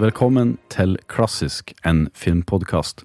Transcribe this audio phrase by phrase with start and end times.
[0.00, 3.02] Velkommen, til Klassisk, en filmpodkast.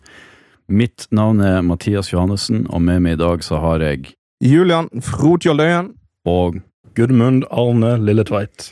[0.71, 5.89] Mitt navn er Mathias Johannessen, og med meg i dag så har jeg Julian Frotjolløyen.
[6.25, 6.61] og
[6.95, 8.69] Gudmund Arne Lilletveit.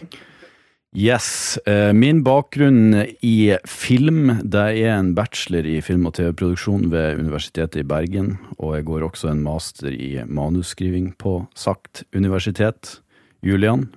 [0.96, 1.60] Yes.
[1.68, 7.82] Eh, min bakgrunn i film, det er en bachelor i film- og TV-produksjon ved Universitetet
[7.82, 13.02] i Bergen, og jeg går også en master i manusskriving på SAKT universitet.
[13.44, 13.90] Julian?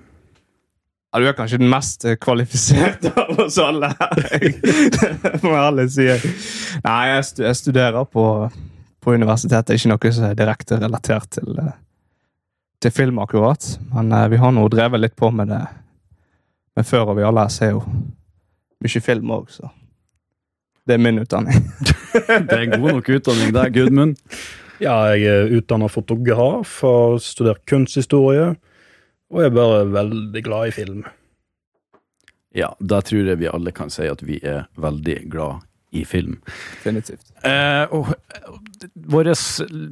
[1.17, 3.89] Ja, du er kanskje den mest eh, kvalifiserte av oss alle.
[4.21, 6.05] Det må jeg ærlig si.
[6.85, 8.25] Nei, jeg, studerer på,
[9.01, 9.79] på universitetet.
[9.79, 11.73] Ikke noe som er direkte relatert til, eh,
[12.85, 13.65] til film, akkurat.
[13.95, 15.63] Men eh, vi har nå drevet litt på med det
[16.77, 17.81] men før, og vi alle ser jo
[18.85, 19.73] mye film òg, så
[20.87, 21.65] det er min utdanning.
[22.17, 24.21] Det er en god nok utdanning det, Gudmund.
[24.81, 28.55] Ja, jeg er utdanna fotograf, har studert kunsthistorie,
[29.33, 31.07] og er bare veldig glad i film.
[32.57, 36.39] Ja, da tror jeg vi alle kan si at vi er veldig glad i film.
[36.79, 37.27] Definitivt.
[37.47, 38.15] Eh, og
[39.13, 39.31] vår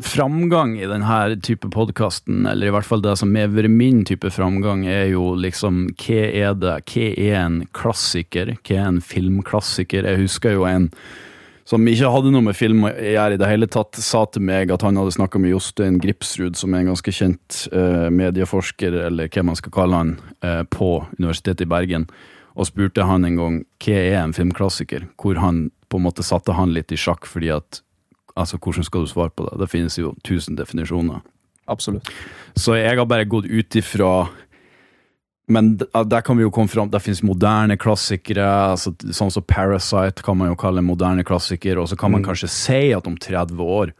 [0.04, 4.30] framgang i denne type podkasten, eller i hvert fall det som er vært min type
[4.34, 6.78] framgang, er jo liksom Hva er det?
[6.90, 8.56] Hva er en klassiker?
[8.60, 10.08] Hva er en filmklassiker?
[10.08, 10.90] Jeg husker jo en
[11.68, 14.72] som ikke hadde noe med film å gjøre i det hele tatt, sa til meg
[14.74, 19.30] at han hadde snakka med Jostein Gripsrud, som er en ganske kjent eh, medieforsker, eller
[19.32, 20.12] hva man skal kalle han,
[20.44, 22.06] eh, på Universitetet i Bergen,
[22.54, 26.54] og spurte han en gang hva er en filmklassiker, hvor han på en måte satte
[26.58, 27.80] han litt i sjakk, fordi at
[28.36, 29.56] altså, hvordan skal du svare på det?
[29.62, 31.24] Det finnes jo tusen definisjoner.
[31.70, 32.10] Absolutt.
[32.60, 34.26] Så jeg har bare gått ut ifra
[35.46, 40.22] men der kan vi jo komme fram, det finnes moderne klassikere, altså, sånn som Parasite
[40.24, 42.28] kan man jo kalle en moderne klassiker, og så kan man Mm.
[42.30, 43.92] kanskje si at om 30 år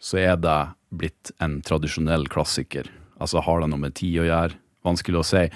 [0.00, 2.86] så er det blitt en tradisjonell klassiker.
[3.20, 4.54] Altså har det noe med tid å gjøre?
[4.84, 5.48] Vanskelig å si.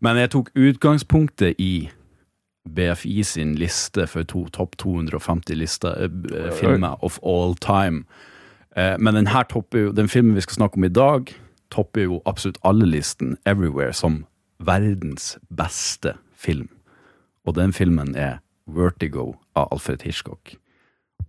[0.00, 1.90] Men jeg tok utgangspunktet i
[2.68, 8.04] BFI sin liste for to, topp 250 liste, eh, eh, filmer of all time.
[8.76, 11.32] Eh, men den her topper jo, den filmen vi skal snakke om i dag,
[11.70, 14.26] topper jo absolutt alle listen, Everywhere, som
[14.58, 16.68] verdens beste film.
[17.46, 20.56] Og den filmen er Vertigo av Alfred Hitchcock.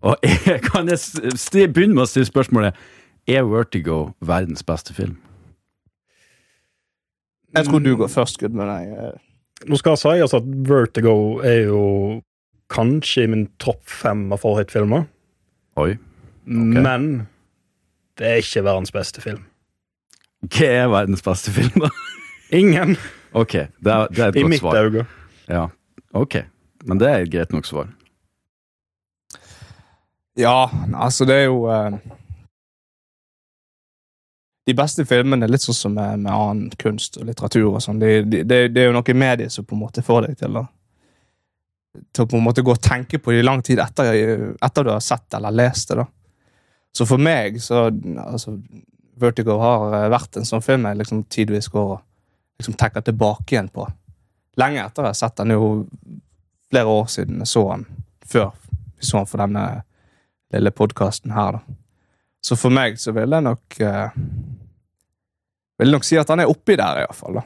[0.02, 2.76] Og jeg kan jeg begynne med å stille spørsmålet
[3.28, 5.18] Er Vertigo verdens beste film?
[7.56, 11.40] Jeg tror du går først, Gud, men Jeg, eh, Nå skal jeg si at Vertigo
[11.42, 11.84] er jo
[12.70, 15.06] kanskje i min topp fem av favorittfilmer,
[15.80, 15.96] Oi.
[16.46, 17.28] men
[18.20, 19.46] det er ikke verdens beste film.
[20.46, 21.90] Hva er verdens beste film, da?
[22.54, 22.98] Ingen,
[23.34, 24.76] Ok, det er, det er et i godt mitt svar.
[24.76, 25.06] øye.
[25.48, 25.68] Ja,
[26.14, 26.38] ok.
[26.86, 27.90] Men det er et greit nok svar.
[30.38, 31.98] Ja, altså det er jo eh,
[34.68, 37.70] De beste filmene er litt sånn som med, med annen kunst og litteratur.
[37.72, 38.00] og sånn.
[38.00, 40.42] Det, de, de, de er jo noe i mediet som på en måte får deg
[40.44, 40.68] til å
[42.14, 44.12] til å på en måte gå og tenke på det i lang tid etter,
[44.62, 46.04] etter du har sett eller lest det.
[46.04, 46.06] da.
[46.94, 47.88] Så for meg så
[48.22, 48.58] altså,
[49.18, 52.04] Vertigo har eh, vært en sånn film jeg liksom tidvis går og
[52.60, 53.88] liksom tenker tilbake igjen på.
[54.58, 55.54] Lenge etter jeg har sett den.
[55.54, 55.68] Jo
[56.72, 57.86] flere år siden jeg så den.
[58.28, 58.52] Før
[58.98, 59.66] vi så den for denne
[60.54, 61.78] lille podkasten her, da.
[62.44, 64.14] Så for meg så vil jeg nok eh,
[65.78, 67.42] Vil jeg nok si at han er oppi der, iallfall.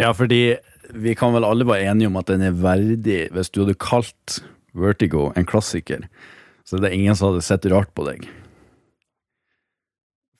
[0.00, 0.56] Ja, fordi
[0.94, 4.40] vi kan vel alle være enige om at den er verdig Hvis du hadde kalt
[4.74, 6.08] Vertigo en klassiker,
[6.66, 8.24] så er det ingen som hadde sett rart på deg.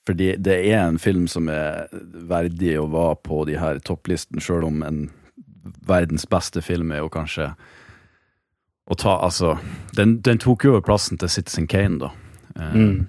[0.05, 1.89] Fordi det er en film som er
[2.29, 5.07] verdig å være på de her topplisten, sjøl om en
[5.89, 7.55] verdens beste film er jo kanskje
[8.85, 9.55] å ta Altså,
[9.97, 12.13] den, den tok jo plassen til Citizen Kane, da.
[12.59, 13.07] Eh, Mm.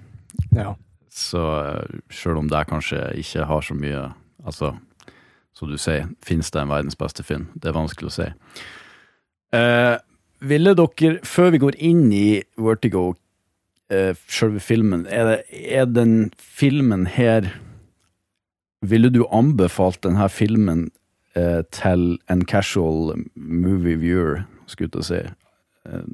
[0.56, 0.74] Ja.
[1.10, 4.10] Så uh, sjøl om det kanskje ikke har så mye
[4.46, 4.74] Altså,
[5.56, 7.48] som du sier, finnes det en verdens beste film?
[7.54, 8.26] Det er vanskelig å si.
[9.56, 9.96] Eh,
[10.46, 13.16] ville dere, før vi går inn i Vertigo,
[13.92, 17.52] uh, selve filmen, er, det, er den filmen her
[18.86, 20.90] Ville du anbefalt denne filmen
[21.34, 25.22] uh, til en casual movie viewer, skulle jeg til å si?
[25.88, 26.04] Uh,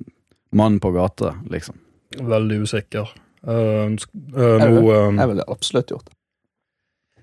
[0.57, 1.77] mann på gata, liksom.
[2.23, 3.11] Veldig usikker.
[3.43, 3.93] Uh,
[4.37, 6.17] uh, jeg, Jeg ville absolutt gjort det.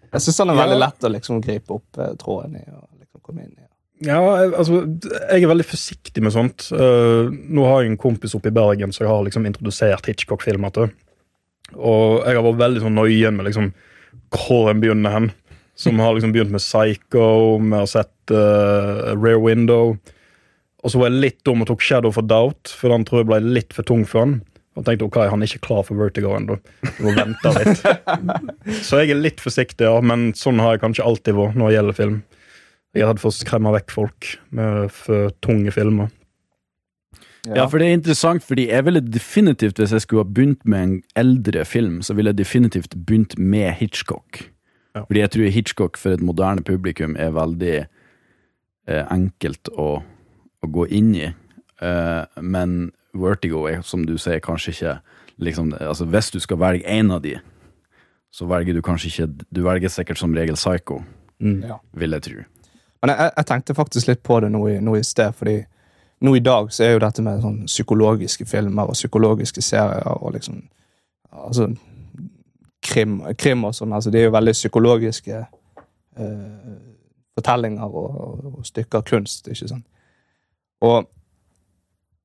[0.09, 2.63] Jeg syns den er veldig lett å liksom gripe opp eh, tråden i.
[2.73, 3.67] og liksom komme inn i.
[4.05, 4.19] Ja,
[4.55, 6.69] altså, jeg er veldig forsiktig med sånt.
[6.71, 10.71] Uh, nå har jeg en kompis oppe i Bergen som jeg har liksom introdusert Hitchcock-filmer
[10.75, 10.93] til.
[11.75, 13.73] Og jeg har vært veldig sånn nøye med liksom
[14.33, 15.29] hvor en begynner hen.
[15.79, 19.97] Som har liksom begynt med Psycho, vi har sett uh, Rare Window.
[20.83, 23.29] Og så var jeg litt dum og tok Shadow for Doubt, for den tror jeg
[23.31, 24.39] ble litt for tung for han.
[24.79, 26.55] Og tenkte ok, han er ikke klar for Vertigo ennå.
[27.03, 27.83] Må vente litt.
[28.87, 31.75] så jeg er litt forsiktig, ja, men sånn har jeg kanskje alltid vært når det
[31.75, 32.19] gjelder film.
[32.97, 36.09] Jeg hadde fått for å skremme vekk folk med for tunge filmer.
[37.47, 40.81] Ja, for det er interessant, fordi jeg ville definitivt, hvis jeg skulle ha begynt med
[40.83, 44.41] en eldre film, så ville jeg definitivt begynt med Hitchcock.
[44.97, 45.05] Ja.
[45.05, 47.75] Fordi jeg tror Hitchcock for et moderne publikum er veldig
[48.89, 49.87] eh, enkelt å,
[50.65, 51.29] å gå inn i.
[51.79, 54.97] Eh, men Vertigo er, som du sier, kanskje ikke
[55.41, 57.37] liksom, altså Hvis du skal velge én av de,
[58.29, 60.99] så velger du kanskje ikke Du velger sikkert som regel Psycho,
[61.39, 61.61] Mm.
[61.63, 61.77] Ja.
[61.95, 62.41] vil jeg tro.
[63.01, 65.59] Men jeg, jeg tenkte faktisk litt på det nå i, nå i sted, fordi
[66.25, 70.35] nå i dag så er jo dette med sånn psykologiske filmer og psykologiske serier og
[70.35, 70.65] liksom
[71.29, 71.67] Altså
[72.81, 76.71] krim, krim og sånn, altså det er jo veldig psykologiske eh,
[77.37, 78.15] fortellinger og,
[78.49, 79.85] og, stykker kunst, ikke sant.
[80.81, 81.05] Og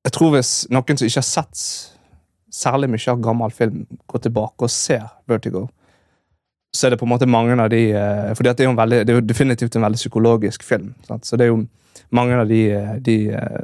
[0.05, 1.61] jeg tror hvis noen som ikke har sett
[2.55, 5.67] særlig mye av gammel film, går tilbake og ser Vertigo,
[6.75, 9.01] så er det på en måte mange av de For fordi at det er veldig,
[9.07, 10.93] det er jo definitivt en veldig psykologisk film.
[11.07, 11.25] Sant?
[11.25, 11.63] Så det er jo
[12.09, 13.61] mange av de, eh, de eh,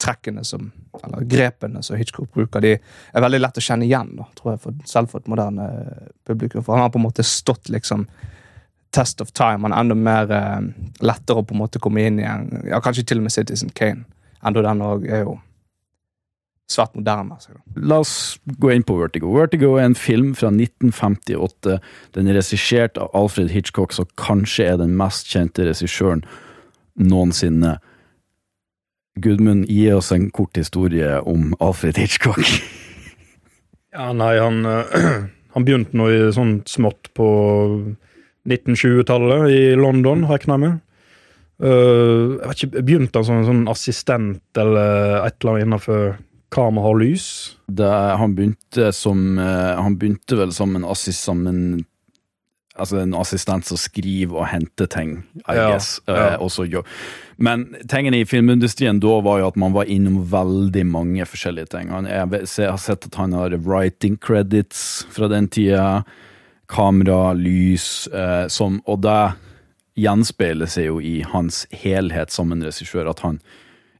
[0.00, 0.72] trekkene som
[1.04, 4.60] Eller grepene som Hitchcock bruker, de er veldig lett å kjenne igjen, da, tror jeg,
[4.64, 6.64] for, selv for et moderne eh, publikum.
[6.66, 8.06] For han har på en måte stått liksom
[8.90, 9.62] test of time.
[9.62, 10.64] Han er enda mer eh,
[11.06, 14.08] lettere å på en måte komme inn i ja, Kanskje til og med Citizen Kane.
[14.42, 15.36] Enda den òg er jo
[16.72, 17.38] svært moderne.
[17.76, 19.32] La oss gå inn på Vertigo.
[19.36, 21.78] Vertigo er en film fra 1958.
[22.16, 26.24] Den er regissert av Alfred Hitchcock, som kanskje er den mest kjente regissøren
[26.98, 27.78] noensinne.
[29.18, 32.44] Gudmund, gi oss en kort historie om Alfred Hitchcock.
[33.98, 34.98] Ja, nei, han, eh,
[35.54, 37.28] han begynte nå i sånn smått på
[38.46, 40.76] 1920-tallet i London, regner jeg med.
[41.58, 46.04] Uh, jeg vet ikke, Begynte han som en sånn assistent eller et eller annet innenfor
[46.54, 47.28] kamera og lys?
[47.68, 51.84] Det, han, begynte som, eh, han begynte vel som en, assist, som en,
[52.78, 55.18] altså en assistent som skriver og henter ting,
[55.48, 56.00] I Ja, guess.
[56.08, 56.64] Eh, ja.
[56.66, 56.84] jo-
[57.36, 61.88] Men tingene i filmindustrien da var jo at man var innom veldig mange forskjellige ting.
[61.90, 66.04] Han, jeg har sett at han har writing credits fra den tida.
[66.68, 69.34] Kamera, lys, eh, som, og det
[69.98, 73.08] gjenspeiler seg jo i hans helhet som en regissør.
[73.10, 73.40] At han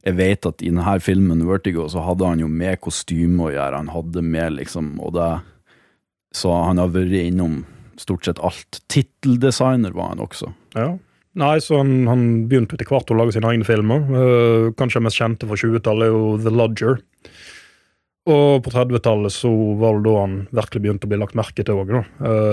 [0.05, 3.81] jeg vet at i denne filmen Vertigo så hadde han jo med kostyme å gjøre,
[3.81, 5.31] han hadde med liksom, og det
[6.35, 7.63] Så han har vært innom
[7.97, 8.83] stort sett alt.
[8.87, 10.51] Titteldesigner var han også.
[10.77, 10.91] Ja.
[11.39, 14.03] Nei, så han, han begynte etter hvert å lage sine egne filmer.
[14.05, 17.01] Uh, kanskje mest kjente fra 20-tallet er jo The Lodger.
[18.29, 19.49] Og på 30-tallet så
[19.81, 21.95] var det da han virkelig begynte å bli lagt merke til òg,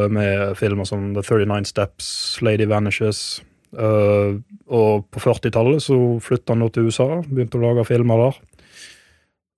[0.08, 2.08] med filmer som The 39 Steps,
[2.40, 3.42] Lady Vanishes.
[3.76, 4.36] Eh,
[4.66, 8.38] og på 40-tallet så flytta han nå til USA, begynte å lage filmer der.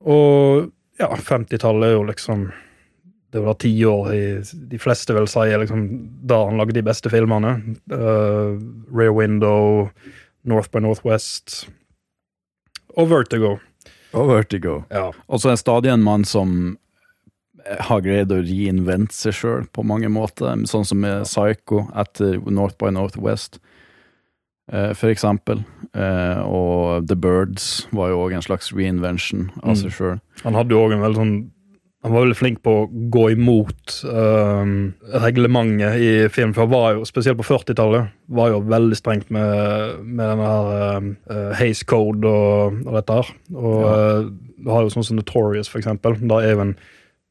[0.09, 0.69] Og
[0.99, 2.49] ja, 50-tallet er jo liksom
[3.29, 4.07] Det var tiår
[4.71, 5.83] de fleste vil si er liksom
[6.31, 7.59] da han lagde de beste filmene.
[7.93, 8.57] Uh,
[8.89, 9.91] Rear Window,
[10.49, 11.67] North by Northwest
[12.97, 13.59] og Vertigo.
[14.17, 14.83] Og Vertigo.
[14.91, 15.11] Ja.
[15.29, 16.79] Og så er stadig en mann som
[17.69, 22.79] har greid å reinvente seg sjøl på mange måter, sånn som med Psycho etter North
[22.81, 23.61] by Northwest,
[24.95, 25.63] for eksempel.
[25.95, 29.77] Eh, og The Birds var jo òg en slags reinvention av Mm.
[29.83, 30.19] seg sjøl.
[30.45, 31.51] Han hadde jo også en veldig sånn
[32.05, 36.53] han var veldig flink på å gå imot um, reglementet i film.
[36.55, 40.97] For han var jo, spesielt på 40-tallet, var jo veldig strengt med, med denne her
[41.01, 43.33] um, uh, Haze Code og, og dette her.
[43.55, 43.97] Og Ja.
[44.23, 44.31] uh,
[44.63, 46.15] du har jo sånn som Notorious, for eksempel.
[46.29, 46.77] Da er jo en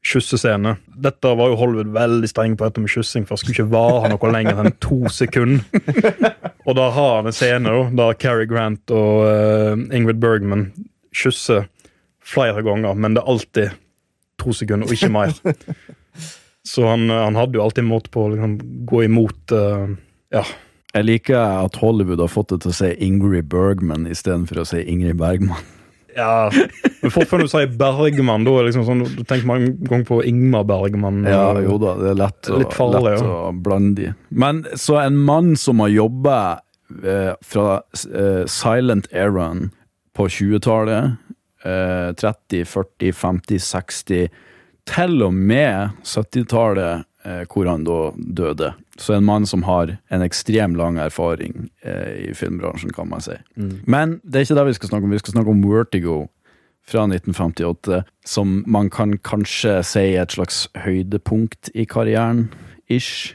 [0.08, 0.76] kyssescene.
[1.04, 4.12] Dette var jo Hollywood veldig streng på dette med kyssing, for det skulle ikke vare
[4.12, 5.64] noe lenger enn to sekunder.
[6.66, 10.70] og da har han en scene da, der Cary Grant og uh, Ingrid Bergman
[11.16, 11.68] kysser
[12.24, 13.76] flere ganger, men det er alltid
[14.38, 15.34] to sekunder, og ikke mer.
[16.68, 19.88] Så han, han hadde jo alltid en måte på å liksom, gå imot uh,
[20.34, 20.44] Ja.
[20.96, 24.80] Jeg liker at Hollywood har fått det til å si Ingrid Bergman istedenfor å si
[24.88, 25.60] Ingrid Bergman.
[26.16, 26.50] Ja.
[27.02, 30.66] Men fortsatt når du sier Bergman, da liksom sånn, du tenker mange ganger på Ingmar
[30.68, 31.22] Bergman.
[31.28, 33.36] Ja, jo da, det er lett, å, Litt farlig, lett ja.
[33.48, 34.14] å blande de.
[34.28, 36.38] Men så en mann som har jobba
[37.04, 39.68] eh, fra eh, silent Eran
[40.18, 41.18] på 20-tallet,
[41.64, 44.28] eh, 30, 40, 50, 60,
[44.88, 48.72] til og med 70-tallet, eh, hvor han da døde.
[48.98, 53.36] Så en mann som har en ekstrem lang erfaring eh, i filmbransjen, kan man si.
[53.54, 53.76] Mm.
[53.86, 55.14] Men det er ikke det vi skal snakke om.
[55.14, 56.18] Vi skal snakke om Vertigo
[56.88, 62.48] fra 1958, som man kan kanskje si er et slags høydepunkt i karrieren,
[62.88, 63.34] ish.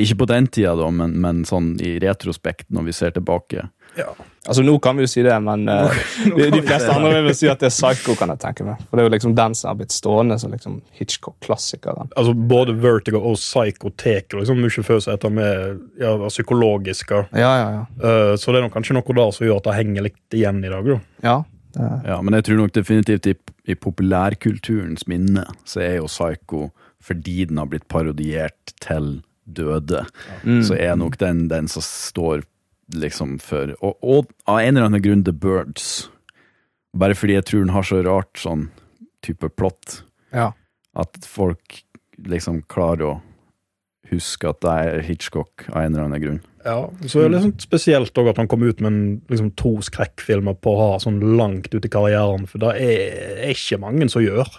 [0.00, 3.68] Ikke på den tida, da, men, men sånn i retrospekt, når vi ser tilbake.
[3.96, 4.10] Ja.
[4.46, 5.90] Altså, Nå kan vi jo si det, men uh,
[6.36, 8.78] de, de fleste andre vil vel si at det er Psycho, kan jeg tenke meg.
[8.86, 12.12] For det er jo liksom den som har blitt stående som liksom Hitchcock-klassikeren.
[12.16, 17.24] Altså, både Vertigo og Psycho tar liksom mye før seg etter med ja, psykologiske.
[17.36, 17.82] Ja, ja, ja.
[17.98, 20.62] Uh, så det er nok kanskje noe der som gjør at det henger litt igjen
[20.64, 20.90] i dag.
[20.94, 20.98] da.
[21.26, 21.36] Ja,
[21.76, 23.34] Det, Ja, men jeg tror nok definitivt i,
[23.68, 26.70] i populærkulturens minne så er jo Psycho,
[27.04, 30.06] fordi den har blitt parodiert til døde,
[30.42, 30.62] Mm.
[30.66, 32.42] så er nok den den som står
[32.94, 36.08] liksom for og, og av en eller annen grunn The Birds.
[36.96, 38.68] Bare fordi jeg tror den har så rart sånn
[39.26, 40.02] type plott,
[40.32, 40.52] ja.
[40.96, 41.80] at folk
[42.30, 43.14] liksom klarer å
[44.10, 46.38] huske at det er Hitchcock av en eller annen grunn.
[46.66, 49.76] Ja, så er det sånn spesielt også at han kom ut med en, liksom, to
[49.86, 54.24] skrekkfilmer på å ha sånn langt ut i karrieren, for det er ikke mange som
[54.24, 54.50] gjør.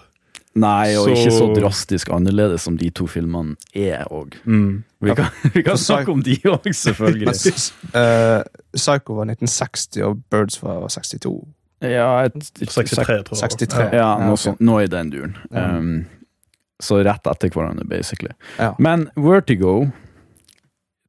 [0.54, 4.34] Nei, og Så- ikke så drastisk annerledes som de to filmene er òg.
[4.44, 4.82] Mm.
[5.00, 7.72] Vi kan, vi kan snakke om de òg, Men selvfølgelig.
[7.94, 8.42] eh,
[8.74, 11.46] Psycho var 1960, og Birds var 62.
[11.82, 13.50] Ja, et, 63, tror jeg.
[13.50, 13.92] 63.
[13.92, 14.36] Ja, noe, okay.
[14.48, 15.36] sånt, noe i den duren.
[15.52, 16.06] Um,
[16.82, 18.32] så rett etter hverandre, basically.
[18.58, 18.72] Ja.
[18.78, 19.86] Men Vertigo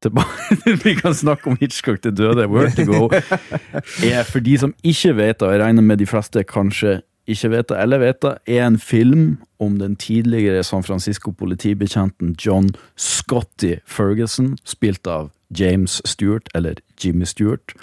[0.01, 2.45] tilbake, Vi kan snakke om Hitchcock til døde.
[2.49, 3.09] Vertigo
[4.05, 7.51] er for de som ikke vet det, og jeg regner med de fleste kanskje ikke
[7.53, 9.25] vet det, eller vet det, er en film
[9.59, 17.73] om den tidligere San Francisco-politibetjenten John Scotty Ferguson, spilt av James Stewart, eller Jimmy Stewart,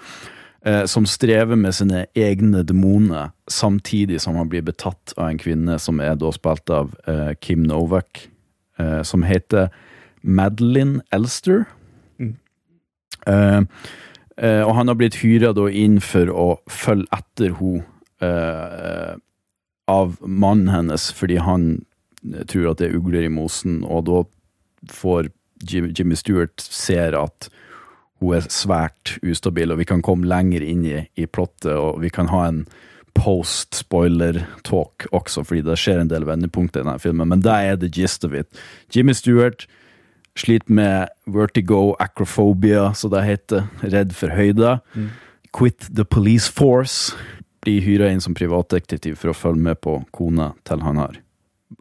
[0.65, 5.79] eh, som strever med sine egne demoner, samtidig som han blir betatt av en kvinne
[5.79, 8.29] som er da spilt av eh, Kim Novak,
[8.79, 9.69] eh, som heter
[10.23, 11.65] Madeline Elster.
[12.19, 12.37] Mm.
[13.27, 13.63] Eh,
[14.37, 17.87] Uh, og han har blitt hyra inn for å følge etter henne
[18.21, 19.15] eh,
[19.87, 21.85] av mannen hennes, fordi han
[22.27, 24.23] eh, tror at det er ugler i mosen, og da
[24.93, 25.31] får
[25.67, 27.49] Jim, Jimmy Stewart ser at
[28.21, 32.11] hun er svært ustabil, og vi kan komme lenger inn i, i plottet, og vi
[32.13, 32.67] kan ha en
[33.17, 37.89] post-spoiler-talk også, fordi det skjer en del vendepunkter i denne filmen, men det er the
[37.93, 38.49] gist of it.
[38.93, 39.67] Jimmy Stewart
[40.37, 44.79] sliter med vertigo, acrophobia, så det heter, redd for høyder.
[45.57, 47.17] Quit the police force.
[47.67, 51.21] Blir hyra inn som privatdetektiv for å følge med på kona til han har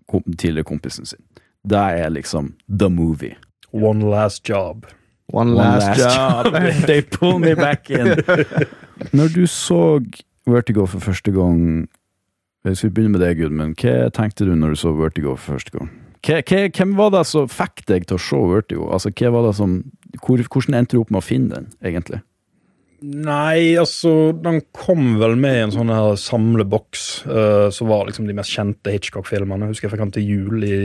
[0.09, 1.21] tidligere kompisen sin.
[1.65, 3.35] Det er liksom the movie.
[3.71, 4.87] One last job.
[5.33, 6.53] One One last, job.
[6.87, 8.15] They pull me back in.
[9.17, 10.01] Når du så
[10.45, 11.87] Vertigo for første gang
[12.63, 13.75] Hvis vi begynner med deg, Gudmund.
[13.81, 15.89] Hva tenkte du når du så Vertigo for første gang?
[16.25, 18.87] Hva, hva, hvem var det som fikk deg til å se Vertigo?
[18.89, 19.75] Altså, hva var det som,
[20.23, 22.23] hvor, hvordan endte du opp med å finne den, egentlig?
[23.05, 28.25] Nei, altså, den kom vel med i en sånn her samleboks, uh, som var liksom
[28.29, 29.67] de mest kjente Hitchcock-filmene.
[29.69, 30.77] Husker jeg fikk den til jul i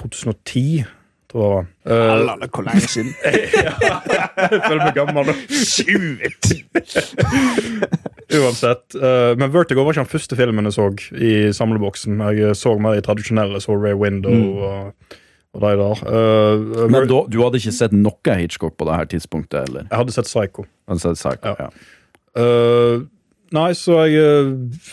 [0.00, 0.84] 2010,
[1.32, 1.66] tror jeg.
[1.84, 3.12] Uh, Eller, hvor lenge siden?
[3.26, 5.36] jeg føler meg gammel nå.
[8.40, 8.96] Uansett.
[8.96, 12.18] Uh, men Vertigo var ikke den første filmen jeg så i samleboksen.
[12.40, 14.48] Jeg så mer i tradisjonelle, så Ray Window Mm.
[14.56, 15.16] og
[15.62, 16.00] de der.
[16.12, 19.86] Eh, Men da, du hadde ikke sett noe Hitchcock på det her tidspunktet, eller?
[19.90, 20.66] jeg hadde sett Psycho.
[20.88, 21.68] Hadde sett Psycho, Ja.
[21.68, 21.92] ja.
[22.36, 23.06] Uh,
[23.56, 24.50] nei, så jeg, eh,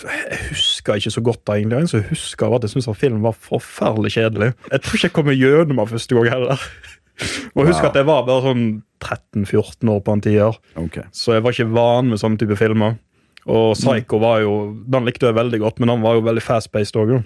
[0.07, 1.81] jeg husker ikke så godt, egentlig.
[1.91, 4.53] Jeg husker, at jeg syntes filmen var forferdelig kjedelig.
[4.71, 6.67] Jeg tror ikke jeg kom gjennom den første gang heller.
[7.55, 7.89] Og husk ja.
[7.91, 8.63] at jeg var bare sånn
[9.03, 10.47] 13-14 år på den tida.
[10.79, 11.03] okay.
[11.11, 12.95] Så jeg var ikke van med sånne type filmer.
[13.43, 14.53] Og Psycho var jo
[14.87, 17.17] Den likte jeg veldig godt, men den var jo veldig fast-paced òg.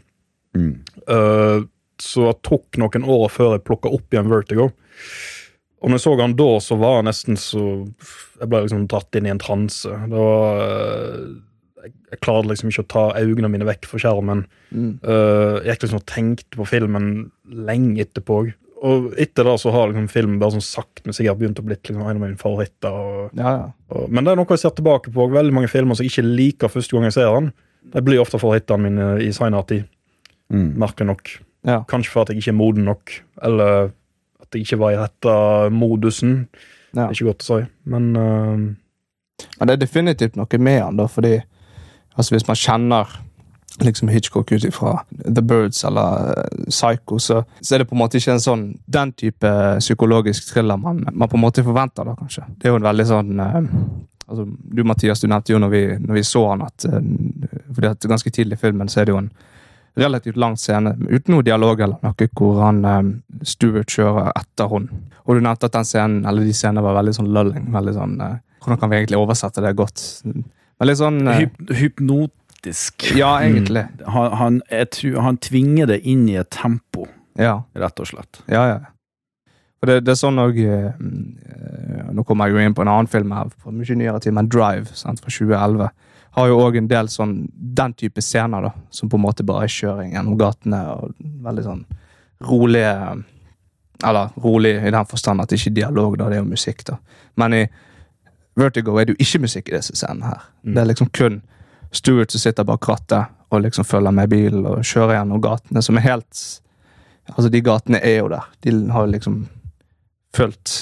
[0.57, 0.81] Mm.
[1.05, 1.67] så
[1.97, 4.69] det tok noen år før jeg plukka opp igjen Vertigo.
[5.81, 7.63] Og når jeg så han da, så var jeg nesten så
[8.41, 9.85] Jeg ble liksom dratt inn i en transe.
[10.09, 11.19] Det var eh,
[11.83, 14.45] Jeg, jeg klarte liksom ikke å ta øynene mine vekk fra skjermen.
[14.73, 14.95] Mm.
[15.05, 17.11] Uh, jeg gikk liksom og tenkte på filmen
[17.45, 18.39] lenge etterpå.
[18.87, 21.77] Og etter det så har liksom filmen bare sånn sakte, men sikkert begynt å bli
[21.77, 22.93] liksom en av mine favoritter.
[22.93, 23.71] og Ja, ja.
[23.89, 25.29] og- Men det er noe jeg ser tilbake på.
[25.31, 27.53] Veldig mange filmer som jeg ikke liker første gang jeg ser den.
[27.93, 29.85] Det blir ofte favorittene mine i senere tid.
[30.51, 30.73] Mm.
[30.77, 31.37] Merkelig nok.
[31.67, 31.81] Ja.
[31.89, 33.91] Kanskje for at jeg ikke er moden nok, eller
[34.41, 35.37] at jeg ikke var i rette
[35.75, 36.35] modusen.
[36.95, 37.03] ja.
[37.03, 38.67] Det er ikke godt å si, men uh...
[39.59, 41.35] Men det er definitivt noe med han, da, fordi
[42.17, 43.11] altså, hvis man kjenner
[43.83, 45.03] liksom Hitchcock ut ifra
[45.35, 48.63] The Birds eller eh, Psycho, så, så er det på en måte ikke en sånn
[48.85, 52.47] den type psykologisk thriller man, man på en måte forventer, da, kanskje.
[52.57, 53.59] Det er jo en veldig sånn eh,
[54.27, 57.13] altså, Du, Mathias, du nevnte jo når vi, når vi så han at eh,
[57.69, 59.31] fordi at ganske tidlig i filmen så er det jo en
[59.97, 63.11] relativt lang scene uten noe dialog eller noe, hvor han um,
[63.43, 64.89] Stuart kjører etter hun.
[65.25, 67.67] Og du nevnte at den scenen, eller de scenene var veldig sånn lulling.
[67.73, 70.03] veldig sånn, uh, Hvordan kan vi egentlig oversette det godt?
[70.81, 73.07] Veldig sånn Uh, Hyp, hypnotisk.
[73.17, 73.85] Ja, egentlig.
[74.05, 78.43] Han, han, jeg tror, han tvinger det inn i et tempo, Ja, rett og slett.
[78.47, 78.67] ja.
[78.75, 78.79] ja.
[79.77, 80.57] For det, det er sånn òg
[82.17, 84.49] Nå kommer jeg jo inn på en annen film her på mye nyere tid, men
[84.49, 85.89] Drive sant, fra 2011
[86.37, 89.65] har jo òg en del sånn den type scener, da, som på en måte bare
[89.65, 91.83] er kjøring gjennom gatene og veldig sånn
[92.45, 92.93] rolige
[94.05, 96.83] Eller rolig i den forstand at det ikke er dialog, da, det er jo musikk,
[96.85, 96.99] da.
[97.41, 97.63] Men i
[98.57, 100.43] Vertigo er det jo ikke musikk i disse scenene her.
[100.61, 100.73] Mm.
[100.75, 101.41] Det er liksom kun
[101.91, 105.97] Stuart som sitter bak rattet og liksom følger med bilen og kjører gjennom gatene, som
[105.97, 106.45] er helt
[107.27, 108.45] Altså, de gatene er jo der.
[108.63, 109.41] De har liksom
[110.37, 110.73] fulgt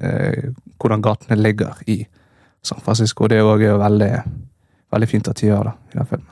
[0.00, 0.50] eh,
[0.80, 2.00] hvordan gatene ligger i
[2.64, 3.28] San Francisco.
[3.28, 4.12] Det er jo veldig,
[4.94, 6.28] veldig fint at de gjør det i den filmen.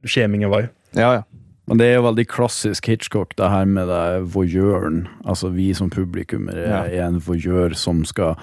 [0.05, 0.67] du kommer ingen vei.
[0.97, 1.23] Ja, ja.
[1.69, 5.03] Men det er jo veldig klassisk Hitchcock, det her med det voyeuren.
[5.29, 6.83] Altså vi som publikum er, Ja.
[6.89, 8.37] er en voyeur som skal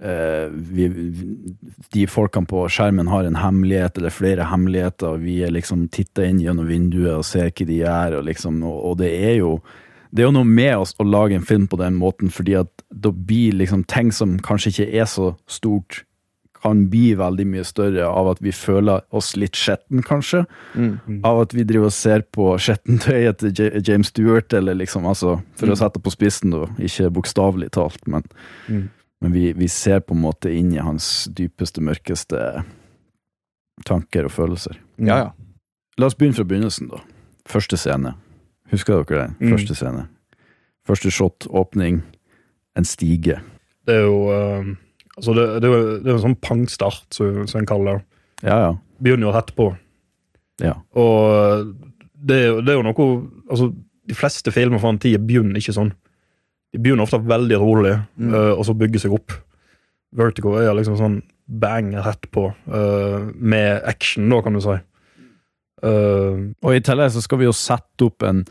[0.00, 1.54] eh, vi, vi-
[1.92, 6.24] De folkene på skjermen har en hemmelighet eller flere hemmeligheter, og vi er liksom titter
[6.28, 9.60] inn gjennom vinduet og ser hva de gjør, og liksom, og, og det er jo
[10.14, 12.68] det er jo noe med oss å lage en film på den måten, fordi at
[12.94, 16.04] da blir liksom ting som kanskje ikke er så stort,
[16.64, 21.20] kan bli veldig mye større av at vi føler oss litt skjetten, kanskje Mm.
[21.24, 25.42] av at vi driver og ser på skjettentøyet til J James Stewart, eller liksom, altså,
[25.60, 28.24] for å sette på spissen, da, ikke bokstavelig talt, men,
[28.68, 28.88] Mm.
[29.20, 32.64] men vi, vi ser på en måte inn i hans dypeste, mørkeste
[33.84, 34.76] tanker og følelser.
[34.98, 35.30] ja, ja.
[35.98, 36.98] La oss begynne fra begynnelsen, da.
[37.46, 38.14] Første scene.
[38.72, 39.34] Husker dere det?
[39.46, 39.52] Mm.
[39.52, 40.08] Første scene.
[40.88, 42.00] Første shot, åpning,
[42.76, 43.36] en stige.
[43.86, 44.72] Det er jo eh,
[45.16, 45.70] altså det, det,
[46.04, 48.04] det er en sånn pangstart, som så, en kaller det.
[48.48, 48.70] Ja, ja.
[49.04, 49.68] Begynner jo rett på.
[50.62, 50.76] Ja.
[50.98, 51.74] Og
[52.14, 53.06] det det er jo noe
[53.50, 53.72] Altså,
[54.06, 55.92] de fleste filmer fra en tid begynner ikke sånn.
[56.74, 58.32] De begynner ofte veldig rolig, Mm.
[58.34, 59.32] uh, og så bygger seg opp.
[60.14, 64.76] Vertigo er liksom sånn bang rett på, uh, med action, da, kan du si.
[65.84, 68.44] Uh, Og i tillegg så skal vi jo sette opp en,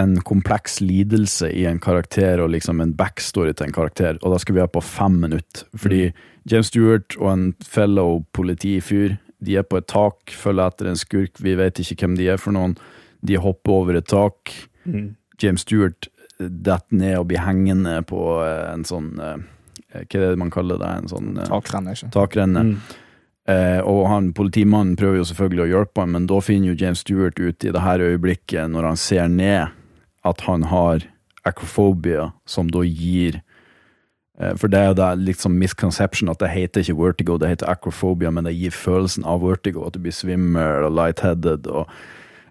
[0.00, 4.40] en kompleks lidelse i en karakter, og liksom en backstory til en karakter, og da
[4.40, 5.66] skal vi ha på fem minutter.
[5.76, 6.12] Fordi
[6.48, 11.42] James Stewart og en fellow politifyr, de er på et tak, følger etter en skurk,
[11.42, 12.76] vi vet ikke hvem de er for noen.
[13.26, 14.54] De hopper over et tak.
[14.84, 15.14] mm.
[15.42, 19.40] James Stewart eh, detter ned og blir hengende på eh, en sånn eh,
[19.92, 20.90] Hva er det man kaller det?
[21.02, 21.94] En sånn Takrenne.
[22.14, 22.62] Takrenne.
[22.68, 22.76] Mm.
[23.50, 27.02] Eh, og han, politimannen prøver jo selvfølgelig å hjelpe ham, men da finner jo James
[27.02, 29.74] Stewart ut i det her øyeblikket, når han ser ned,
[30.24, 31.06] at han har
[31.46, 33.40] acrophobia, som da gir
[34.38, 37.70] eh, For det er jo det liksom misconception at det heter ikke vertigo, det heter
[37.70, 41.66] acrophobia, men det gir følelsen av vertigo, at du blir svimmel og lightheaded.
[41.66, 41.88] og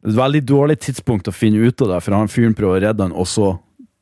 [0.03, 3.07] Et veldig dårlig tidspunkt å finne ut av det, for han fyren prøver å redde
[3.07, 3.53] han, og så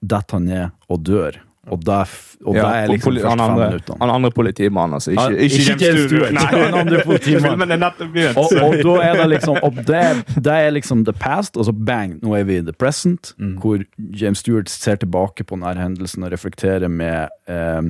[0.01, 1.37] detter han ned og dør.
[1.69, 1.99] Og da,
[2.45, 3.97] og Ja, er liksom først han fem andre, minutter.
[4.01, 5.11] han andre politimannen, altså.
[5.11, 6.37] Ikke, ikke, ikke James Stewart.
[6.53, 7.83] Han andre politimannen.
[8.37, 10.03] Og, og da er det liksom Og det,
[10.45, 13.83] det er liksom the past, og så bang, nå er vi i the present, hvor
[14.21, 17.81] James Stewart ser tilbake på denne hendelsen og reflekterer med eh,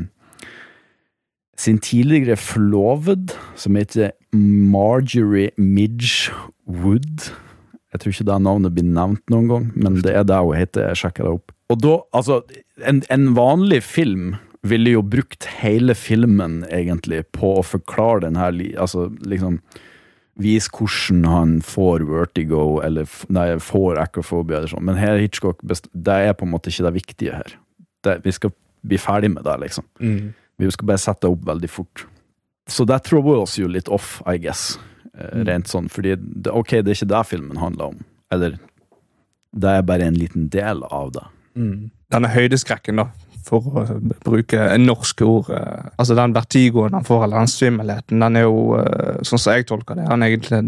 [1.59, 6.31] sin tidligere forloved, som heter Marjorie Midge
[6.67, 7.29] Wood.
[7.93, 10.91] Jeg tror ikke det navnet blir nevnt noen gang, men det er det hun heter.
[10.91, 11.51] Jeg sjekker det opp.
[11.69, 12.39] Og da, altså,
[12.85, 18.55] en, en vanlig film ville jo brukt hele filmen, egentlig, på å forklare den her
[18.79, 19.61] Altså, liksom
[20.39, 24.85] Vise hvordan han får vertigo, eller nei, får acrophobia, eller sånn.
[24.87, 27.57] Men her Hitchcock, det er på en måte ikke det viktige her.
[28.07, 28.53] Det, vi skal
[28.87, 29.83] bli ferdig med det, liksom.
[29.99, 30.29] Mm.
[30.63, 32.05] Vi skal bare sette det opp veldig fort.
[32.71, 34.77] Så det tror oss jo litt off, I guess.
[35.11, 37.99] Eh, Rent sånn, fordi det, ok, det er ikke det filmen handler om.
[38.31, 38.55] Eller
[39.51, 41.25] det er bare en liten del av det.
[41.59, 41.89] Mm.
[42.13, 43.09] Denne høydeskrekken, da,
[43.45, 43.83] for å
[44.23, 48.63] bruke norske ord eh, Altså den vertigoen han får, eller den svimmelheten, den er jo,
[48.79, 50.61] eh, sånn som jeg tolker det, han egentlig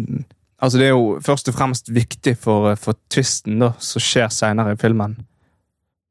[0.61, 4.75] Altså Det er jo først og fremst viktig for, for twisten da, som skjer senere
[4.75, 5.15] i filmen.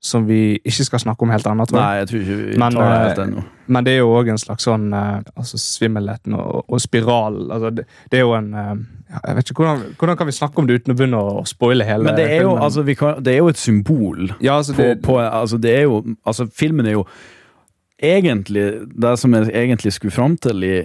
[0.00, 1.72] Som vi ikke skal snakke om helt annet.
[1.76, 3.42] Nei, jeg tror ikke vi Men, tar det eh, helt ennå.
[3.70, 7.36] Men det er jo òg en slags sånn eh, altså svimmelheten og, og spiral.
[7.52, 8.70] Altså det, det er jo en eh,
[9.10, 11.84] Jeg vet ikke, hvordan, hvordan kan vi snakke om det uten å begynne å spoile
[11.84, 12.64] hele Men det er, jo, filmen?
[12.64, 15.74] altså, vi kan, det er jo et symbol ja, altså på, det, på altså, det
[15.76, 17.04] er jo Altså, filmen er jo
[18.00, 20.76] egentlig Det som jeg egentlig skulle fram til, i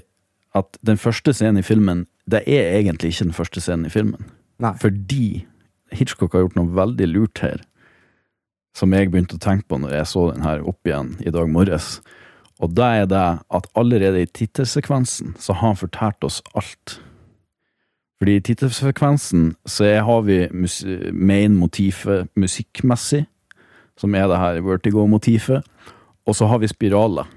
[0.55, 4.27] at den første scenen i filmen Det er egentlig ikke den første scenen i filmen.
[4.59, 4.73] Nei.
[4.81, 5.45] Fordi
[5.93, 7.61] Hitchcock har gjort noe veldig lurt her,
[8.75, 11.49] som jeg begynte å tenke på når jeg så den her opp igjen i dag
[11.51, 11.99] morges.
[12.63, 13.25] Og det er det
[13.57, 16.99] at allerede i tittelsekvensen så har han fortalt oss alt.
[18.19, 20.79] Fordi i tittelsekvensen så har vi mus
[21.11, 23.25] main-motivet musikkmessig,
[23.99, 25.67] som er det her vertigo-motivet,
[26.25, 27.27] og så har vi spiraler.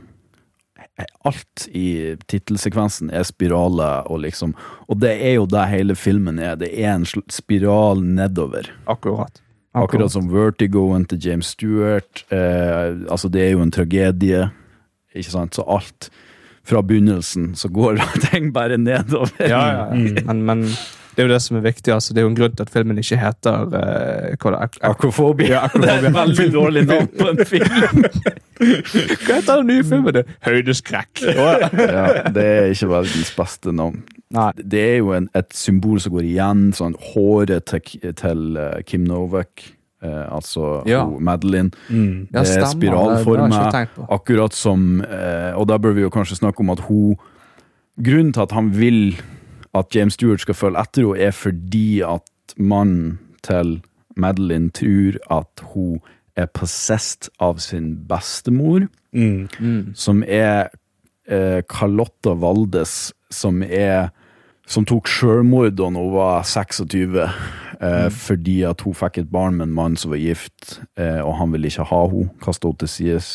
[1.26, 4.54] Alt i tittelsekvensen er spiraler, og liksom
[4.88, 6.56] Og det er jo det hele filmen er.
[6.56, 8.70] Det er en spiral nedover.
[8.86, 9.42] akkurat.
[9.76, 12.24] Akkurat som Vertigoen til James Stewart.
[12.32, 14.46] Eh, altså, det er jo en tragedie,
[15.14, 15.58] ikke sant?
[15.58, 16.08] Så alt
[16.68, 18.00] fra begynnelsen så går
[18.30, 19.32] ting bare nedover.
[19.40, 20.24] Ja, ja, ja.
[20.28, 20.64] Men, men
[21.18, 21.90] det er jo det som er viktig.
[21.90, 24.60] altså Det er jo en grunn til at filmen ikke heter uh, hva det er,
[24.68, 25.48] ak- Akrofobia.
[25.50, 25.62] Ja.
[25.74, 28.04] Det er et veldig dårlig navn på en film.
[28.58, 30.14] Hva heter den nye filmen?
[30.14, 30.22] Det?
[30.46, 31.20] Høydeskrekk.
[31.26, 32.04] ja,
[32.34, 34.00] det er ikke verdens beste navn.
[34.34, 34.48] Nei.
[34.58, 39.06] Det er jo en, et symbol som går igjen, sånn håret til, til uh, Kim
[39.08, 39.62] Novak,
[40.02, 41.04] eh, altså Ja.
[41.06, 41.70] Madeline.
[41.88, 42.28] Mm.
[42.34, 44.06] Ja, Det er på.
[44.18, 47.16] Akkurat som eh, Og da bør vi jo kanskje snakke om at hun
[47.98, 49.16] Grunnen til at han vil
[49.74, 53.80] at James Stewart skal følge etter henne, er fordi at mannen til
[54.16, 56.00] Madeline tror at hun
[56.36, 59.48] er possessed av sin bestemor, Mm.
[59.60, 59.94] Mm.
[59.94, 60.68] som er
[61.28, 64.10] eh, Carlotta Valdes, som er
[64.68, 67.16] som tok sjølmord da hun var 26,
[67.80, 71.38] eh, fordi at hun fikk et barn med en mann som var gift, eh, og
[71.38, 73.30] han ville ikke ha henne, kasta henne til sides.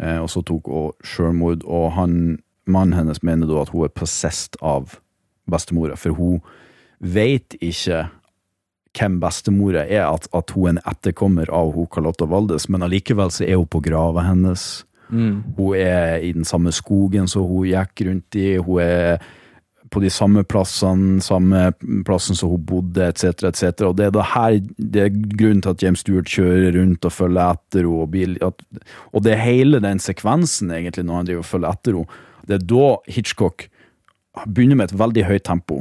[0.00, 3.88] Eh, og så tok hun sjølmord, og han, mannen hennes mener da at hun er
[3.98, 5.00] possessed av
[5.52, 6.40] bestemora, for hun
[7.00, 8.06] vet ikke
[8.98, 13.30] hvem bestemora er, at, at hun er en etterkommer av hun Carlotta Valdes, men allikevel
[13.34, 14.84] så er hun på grava hennes.
[15.10, 15.42] Mm.
[15.56, 19.22] Hun er i den samme skogen som hun gikk rundt i, hun er
[19.90, 21.70] på de samme plassene, samme
[22.06, 23.82] plassen som hun bodde, etc., etc.
[23.88, 27.14] Og det er det her det er grunnen til at James Stewart kjører rundt og
[27.14, 28.38] følger etter henne.
[28.46, 28.62] Og,
[29.10, 32.22] og det er hele den sekvensen, egentlig, når han driver og følger etter henne.
[32.46, 33.66] Det er da Hitchcock
[34.46, 35.80] begynner med et veldig høyt tempo,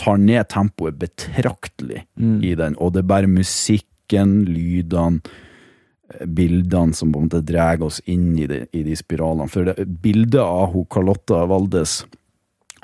[0.00, 2.04] tar ned tempoet betraktelig
[2.44, 5.20] i den, og det er bare musikken, lydene,
[6.26, 9.48] bildene som på en måte drar oss inn i de, i de spiralene.
[9.50, 12.04] For det, bildet av hun Carlotta Valdes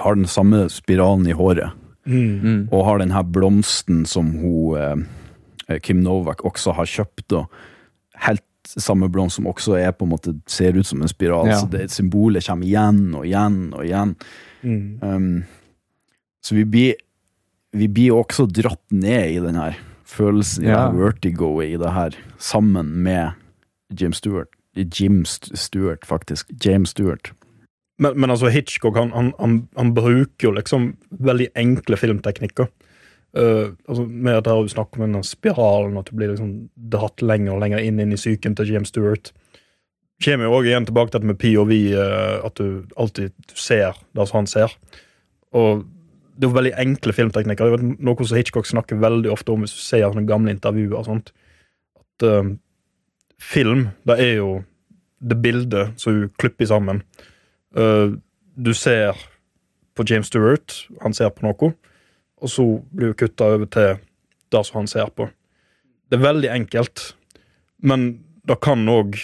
[0.03, 2.67] har den samme spiralen i håret, Mm.
[2.73, 4.75] og har den her blomsten som hun
[5.71, 7.29] eh, Kim Novak også har kjøpt.
[7.31, 7.45] Da.
[8.27, 11.47] Helt samme blomst som også er på en måte ser ut som en spiral.
[11.47, 11.61] Ja.
[11.61, 14.17] Så det symbolet kommer igjen og igjen og igjen.
[14.63, 14.99] Mm.
[15.03, 15.45] Um,
[16.43, 16.95] så vi blir,
[17.73, 20.89] vi blir også dratt ned i den her følelsen, i Ja.
[20.89, 23.33] det vertigoet i det her, sammen med
[23.99, 24.49] Jim Stewart.
[24.77, 26.51] Jim Stewart, faktisk.
[26.65, 27.33] James Stewart.
[27.99, 32.71] Men, men altså Hitchcock han, han, han, han bruker jo liksom veldig enkle filmteknikker.
[33.37, 37.55] Uh, altså Med at du snakker om denne spiralen, at du blir liksom dratt lenger
[37.55, 39.33] og lenger inn, inn i psyken til James Stewart.
[40.23, 44.27] Kommer jo også igjen tilbake til dette med POV, uh, at du alltid ser det
[44.29, 44.75] som han ser.
[45.57, 45.85] Og
[46.33, 47.73] det er jo veldig enkle filmteknikker.
[47.73, 50.95] Det er noe som Hitchcock snakker veldig ofte om hvis du ser sånne gamle intervjuer.
[50.99, 51.33] og sånt.
[51.99, 52.55] At uh,
[53.43, 54.53] film, det er jo
[55.23, 57.03] det bildet som du klipper sammen.
[57.77, 58.19] Uh,
[58.55, 59.19] du ser
[59.97, 61.73] på James Stewart, han ser på noe,
[62.43, 64.01] og så blir du kutta over til
[64.53, 65.29] det som han ser på.
[66.09, 67.13] Det er veldig enkelt,
[67.85, 69.19] men det kan òg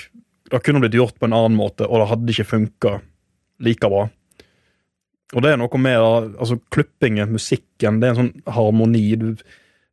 [0.48, 2.94] Det kunne blitt gjort på en annen måte, og det hadde ikke funka
[3.64, 4.06] like bra.
[5.36, 9.04] Og det er noe med altså, klippingen, musikken, det er en sånn harmoni.
[9.20, 9.32] Du,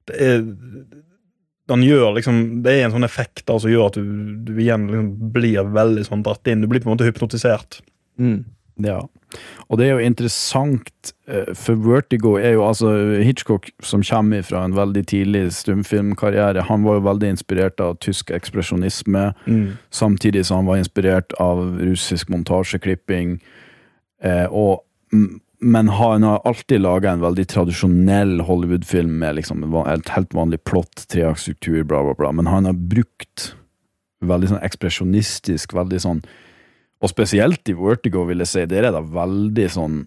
[0.08, 0.46] det er
[1.66, 4.10] den gjør liksom, Det er en sånn effekt der som gjør at du,
[4.46, 6.62] du igjen liksom blir veldig sånn dratt inn.
[6.62, 7.80] Du blir på en måte hypnotisert.
[8.22, 8.44] Mm.
[8.84, 9.02] Ja.
[9.70, 12.92] Og det er jo interessant, eh, for Vertigo er jo altså
[13.24, 18.32] Hitchcock, som kommer fra en veldig tidlig stumfilmkarriere, han var jo veldig inspirert av tysk
[18.32, 19.34] ekspresjonisme,
[19.92, 23.40] samtidig som han var inspirert av russisk montasjeklipping.
[24.24, 24.84] Eh, og,
[25.60, 31.08] men han har alltid laga en veldig tradisjonell Hollywood-film med liksom et helt vanlig plott,
[31.08, 32.32] treaktstruktur, bla, bla, bla.
[32.32, 33.56] Men han har brukt
[34.26, 36.22] veldig sånn ekspresjonistisk, veldig sånn
[37.06, 39.98] Og spesielt i Vertigo, vil jeg si, der er det veldig sånn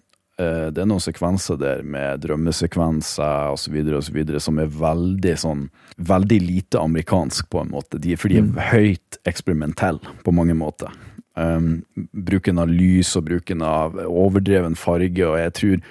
[0.41, 3.77] uh, det er noen sekvenser der med drømmesekvenser osv.
[4.01, 4.19] osv.
[4.43, 7.99] som er veldig sånn Veldig lite amerikansk, på en måte.
[7.99, 10.93] De, for de er høyt eksperimentelle på mange måter.
[11.39, 11.81] Um,
[12.15, 15.89] bruken av lys og bruken av overdreven farge, og jeg tror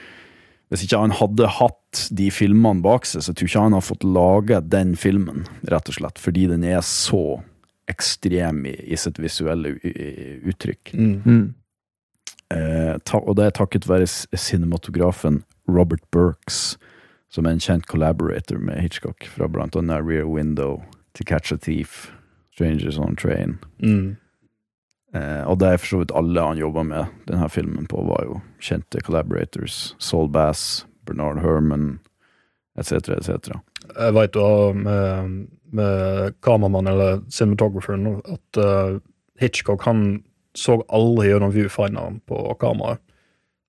[0.69, 3.85] hvis ikke han hadde hatt de filmene bak seg, så tror jeg ikke han har
[3.85, 7.41] fått laga den filmen, rett og slett, fordi den er så
[7.89, 9.77] ekstrem i, i sitt visuelle
[10.49, 10.93] uttrykk.
[10.95, 11.55] Mm.
[12.55, 16.79] Eh, ta, og det er takket være cinematografen Robert Burks,
[17.29, 20.81] som er en kjent collaborator med Hitchcock, fra blant annet Rear Window,
[21.19, 22.11] To Catch a Thief,
[22.55, 23.59] Strangers on Train.
[23.83, 24.17] Mm.
[25.15, 28.25] Eh, og det er for så vidt alle han jobba med denne filmen på, var
[28.25, 29.95] jo kjente collaborators.
[29.99, 31.99] Saul Bass, Bernard Herman,
[32.79, 33.57] etc., etc.
[33.95, 35.39] Jeg veit da med,
[35.73, 38.99] med kameramannen eller cinematographeren at uh,
[39.41, 40.23] Hitchcock han
[40.59, 43.03] så aldri gjennom viewfinderen på kameraet.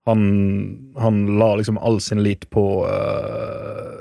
[0.09, 3.97] Han, han la liksom all sin lit på uh,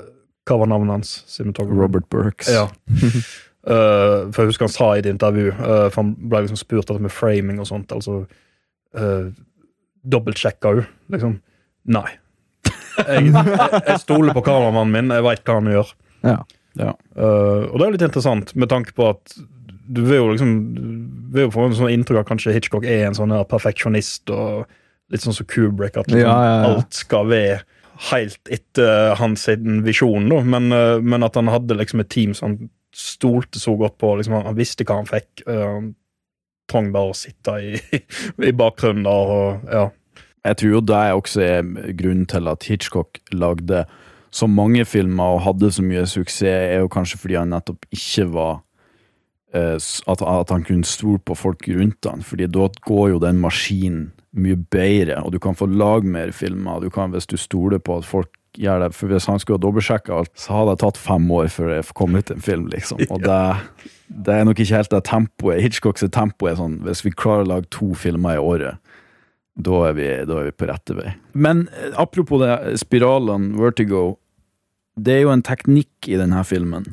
[0.47, 1.11] Hva var navnet hans?
[1.59, 2.49] Robert Burks.
[2.49, 2.65] Ja.
[2.65, 6.89] uh, for jeg husker han sa i et intervju, uh, for han ble liksom spurt
[6.97, 8.23] med framing og sånt, altså
[8.97, 9.29] uh,
[10.09, 11.37] Dobbeltsjekka hun, liksom.
[11.91, 12.07] Nei.
[12.97, 15.93] Jeg, jeg, jeg stoler på kameramannen min, jeg veit hva han gjør.
[16.25, 16.39] Ja.
[16.79, 16.93] Ja.
[17.15, 19.35] Uh, og det er litt interessant, med tanke på at
[19.89, 23.07] du vil jo liksom Du vil jo få en sånn inntrykk av kanskje Hitchcock er
[23.07, 24.69] en sånn perfeksjonist, og
[25.09, 27.61] litt sånn som Kubrick, at liksom, Ja, ja, alt skal være
[28.09, 29.47] helt etter hans
[29.85, 30.41] visjon, da.
[30.45, 34.15] Men, uh, men at han hadde liksom et team som han stolte så godt på.
[34.19, 35.43] Liksom, han, visste hva han fikk.
[35.49, 35.91] Uh,
[36.69, 37.79] trang bare å sitte i,
[38.49, 39.87] i bakgrunnen der og ja.
[40.47, 41.65] Jeg tror jo det også er
[41.99, 43.83] grunnen til at Hitchcock lagde
[44.31, 48.27] så mange filmer og hadde så mye suksess, er jo kanskje fordi han nettopp ikke
[48.33, 48.59] var
[49.55, 53.41] eh, at, at han kunne stole på folk rundt han, fordi da går jo den
[53.41, 56.83] maskinen mye bedre, og du kan få lage mer filmer.
[56.83, 59.63] Du kan, hvis du stoler på at folk gjør det, for hvis han skulle ha
[59.63, 63.01] dobbeltsjekka alt, så hadde det tatt fem år før det kom ut en film, liksom.
[63.09, 63.41] Og det,
[64.09, 65.61] det er nok ikke helt det tempoet.
[65.63, 68.88] Hitchcocks tempo er sånn, hvis vi klarer å lage to filmer i året,
[69.59, 71.11] da er, vi, da er vi på rette vei.
[71.35, 74.17] Men eh, apropos det, spiralene, vertigo,
[74.99, 76.87] det er jo en teknikk i denne filmen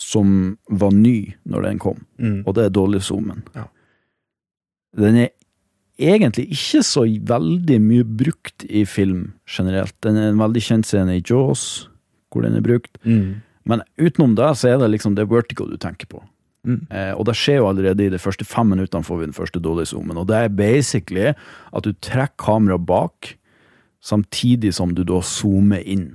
[0.00, 2.42] som var ny når den kom, Mm.
[2.46, 3.42] og det er dårlig zoomen.
[3.56, 3.66] Ja.
[4.96, 5.30] Den er
[6.00, 9.94] egentlig ikke så veldig mye brukt i film generelt.
[10.04, 11.88] Den er en veldig kjent scene i Jaws,
[12.32, 12.98] hvor den er brukt.
[13.04, 13.42] Mm.
[13.66, 16.20] Men utenom det, så er det liksom det vertigo du tenker på.
[16.66, 16.82] Mm.
[16.90, 19.62] Eh, og det skjer jo allerede i de første fem minuttene får vi den første
[19.62, 20.18] dårlige zoomen.
[20.18, 23.34] Og det er basically at du trekker kameraet bak,
[24.02, 26.10] samtidig som du da zoomer inn.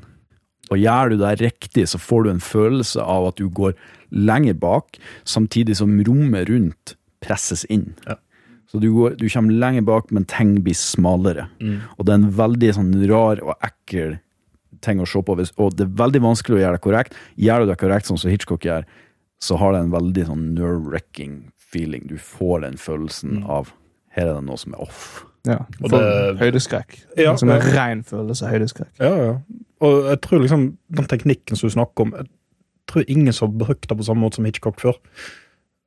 [0.72, 3.76] Og gjør du det riktig, så får du en følelse av at du går
[4.12, 7.92] lenger bak, samtidig som rommet rundt presses inn.
[8.08, 8.18] Ja.
[8.72, 11.50] Så du, går, du kommer lenger bak, men ting blir smalere.
[11.60, 11.82] Mm.
[11.98, 14.20] Og det er en veldig sånn rar og ekkel
[14.82, 17.18] ting å se på, og det er veldig vanskelig å gjøre det korrekt.
[17.38, 18.88] Gjør du det korrekt, sånn som Hitchcock gjør,
[19.41, 21.36] så har det en veldig sånn nerve-wrecking
[21.71, 22.08] feeling.
[22.10, 23.49] Du får den følelsen Mm.
[23.49, 23.71] av
[24.15, 25.25] her er det noe som er off.
[25.47, 25.60] Ja.
[25.82, 26.97] Og det- høydeskrekk.
[27.17, 27.73] Ja, som en ja.
[27.73, 28.91] ren følelse av høydeskrekk.
[28.99, 29.38] Ja, ja.
[29.82, 32.27] Og jeg tror liksom den teknikken som du snakker om, jeg
[32.88, 34.93] tror ingen som har brukt det på samme måte som Hitchcock før.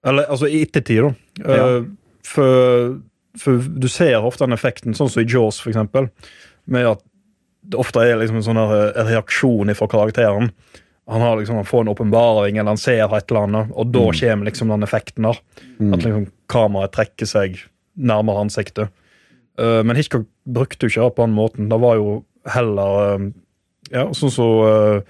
[0.05, 1.15] Eller altså i ettertid, da.
[1.55, 1.77] Ja.
[1.79, 1.85] Eh,
[2.25, 3.01] for,
[3.39, 6.11] for du ser ofte den effekten, sånn som i Jaws, for eksempel,
[6.67, 7.03] med at
[7.69, 10.51] det ofte er liksom en sånn reaksjon fra karakteren.
[11.09, 14.01] Han, har liksom, han får en åpenbaring, eller han ser et eller annet, og da
[14.09, 14.21] Mm.
[14.21, 15.39] kommer liksom den effekten der.
[15.93, 17.59] At liksom kameraet trekker seg
[17.97, 18.89] nærmere ansiktet.
[19.61, 21.69] Uh, men Hitchcock brukte jo ikke det på den måten.
[21.69, 23.31] Det var jo heller uh,
[23.93, 25.03] Ja, sånn så uh,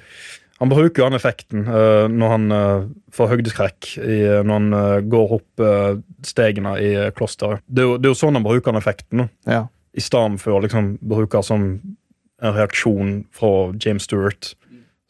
[0.58, 5.00] Han bruker jo den effekten eh, når han eh, får høydeskrekk i, når han eh,
[5.10, 5.62] går opp
[6.24, 7.60] stegene i eh, klosteret.
[7.66, 9.28] Det, er jo- det er jo sånn han bruker den effekten.
[9.46, 9.66] Ja.
[9.94, 11.64] i stedet for å liksom bruke som
[12.42, 14.54] en reaksjon fra James Stewart.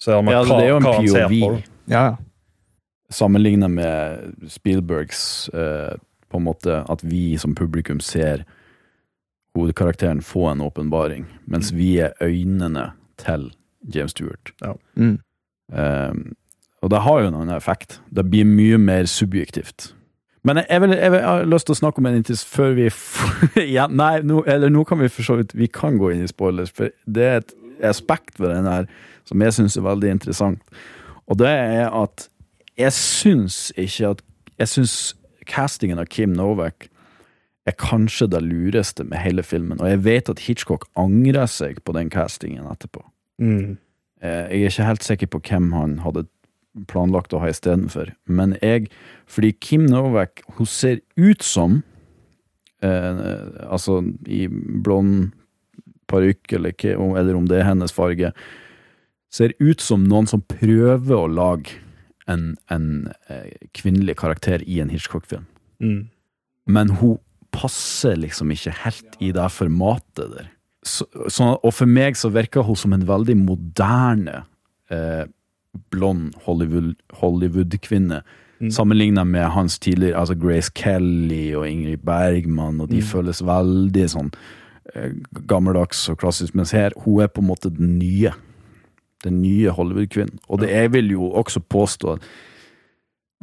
[0.00, 1.62] Så er det, Ja, det er jo en POV.
[1.88, 2.16] ja, ja.
[3.14, 5.94] Sammenlignet med Spielbergs eh,
[6.32, 8.42] på en måte at vi som publikum ser
[9.54, 12.88] hovedkarakteren få en åpenbaring, mens vi er øynene
[13.20, 13.52] til
[13.94, 14.50] James Stewart.
[14.96, 15.18] Mm.
[15.72, 16.34] Um,
[16.82, 18.00] og det har jo en annen effekt.
[18.10, 19.92] Det blir mye mer subjektivt.
[20.44, 22.74] Men jeg, vil, jeg, vil, jeg har lyst til å snakke om en inntil før
[22.76, 26.10] vi f- ja, Nei, nå, eller nå kan vi for så vidt Vi kan gå
[26.12, 28.86] inn i spoilers, for det er et aspekt ved den her
[29.24, 30.62] som jeg syns er veldig interessant.
[31.26, 32.28] Og det er at
[32.78, 34.22] jeg syns ikke at
[34.58, 35.14] Jeg syns
[35.50, 36.86] castingen av Kim Novak
[37.66, 41.92] er kanskje det lureste med hele filmen, og jeg vet at Hitchcock angrer seg på
[41.96, 43.02] den castingen etterpå.
[43.42, 43.78] Mm.
[44.22, 46.26] Eh, Jeg er ikke helt sikker på hvem han hadde
[46.86, 48.88] planlagt å ha istedenfor, men jeg
[49.26, 51.82] Fordi Kim Novak, hun ser ut som
[52.82, 55.32] eh, Altså, i blond
[56.10, 56.74] parykk, eller,
[57.18, 58.32] eller om det er hennes farge,
[59.34, 61.78] ser ut som noen som prøver å lage
[62.30, 65.44] en, en eh, kvinnelig karakter i en Hitchcock-film.
[65.82, 66.04] Mm.
[66.70, 67.18] Men hun
[67.54, 70.48] passer liksom ikke helt i det formatet der.
[70.84, 74.42] Så, så, og for meg så virker hun som en veldig moderne
[74.92, 75.24] eh,
[75.90, 78.22] blond Hollywood- Hollywood-kvinne.
[78.62, 78.70] Mm.
[78.70, 83.08] Sammenlignet med hans tidligere, altså Grace Kelly og Ingrid Bergman, og de Mm.
[83.10, 84.30] føles veldig sånn
[85.48, 86.54] gammeldags og klassisk.
[86.54, 88.32] Mens her, hun er på en måte den nye.
[89.24, 90.38] Den nye Hollywood-kvinnen.
[90.48, 92.18] Og det, jeg vil jo også påstå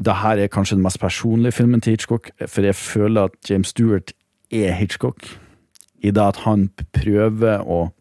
[0.01, 3.67] det her er kanskje den mest personlige filmen til Hitchcock, for jeg føler at James
[3.67, 4.13] Stewart
[4.51, 5.27] er Hitchcock.
[6.01, 7.91] I det at han prøver å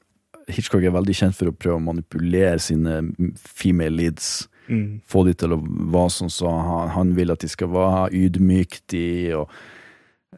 [0.50, 3.03] Hitchcock er veldig kjent for å prøve å manipulere sine
[3.37, 4.48] female leads.
[4.66, 5.00] Mm.
[5.07, 8.96] Få de til å være sånn som han, han vil at de skal være, ydmykt
[8.98, 9.11] i.
[9.37, 9.53] Og,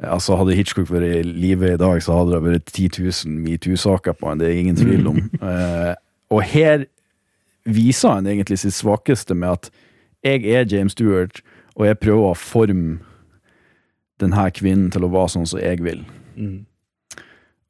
[0.00, 2.88] altså Hadde Hitchcock vært i live i dag, så hadde det vært 10
[3.26, 5.22] 000 metoo-saker på han, det er ingen tvil om.
[5.42, 5.94] Eh,
[6.32, 6.86] og her
[7.68, 9.70] viser han egentlig sitt svakeste med at
[10.24, 11.42] jeg er James Stewart,
[11.76, 13.00] og jeg prøver å forme
[14.22, 16.04] denne kvinnen til å være sånn som jeg vil.
[16.36, 16.62] Mm.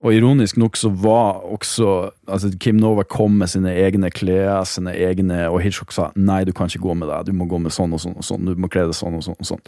[0.02, 4.94] Og ironisk nok så var også altså Kim Nova kom med sine egne klær, sine
[4.98, 7.74] egne, og Hitchcock sa nei, du kan ikke gå med det, du må gå med
[7.74, 9.62] sånn og sånn og sånn, du må kle deg sånn og sånn og sånn.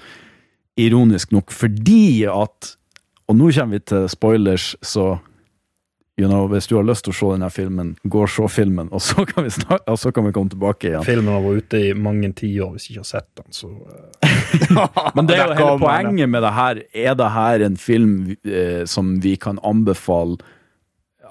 [0.81, 2.77] Ironisk nok fordi at
[3.29, 5.15] Og nå kommer vi til spoilers, så
[6.21, 8.91] you know, hvis du har lyst til å se denne filmen, gå og se filmen,
[8.95, 11.07] og så kan vi, snak, og så kan vi komme tilbake igjen.
[11.07, 13.71] Filmen har vært ute i mange tiår, hvis jeg ikke har sett den, så
[15.17, 16.83] Men det er jo hele poenget med det her.
[16.95, 20.39] Er det her en film eh, som vi kan anbefale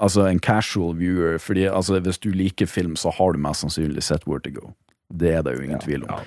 [0.03, 1.37] Altså en casual viewer?
[1.37, 4.71] Fordi altså, Hvis du liker film, så har du mest sannsynlig sett Where to Go.
[5.13, 6.09] Det er det jo ingen tvil om.
[6.17, 6.23] ja.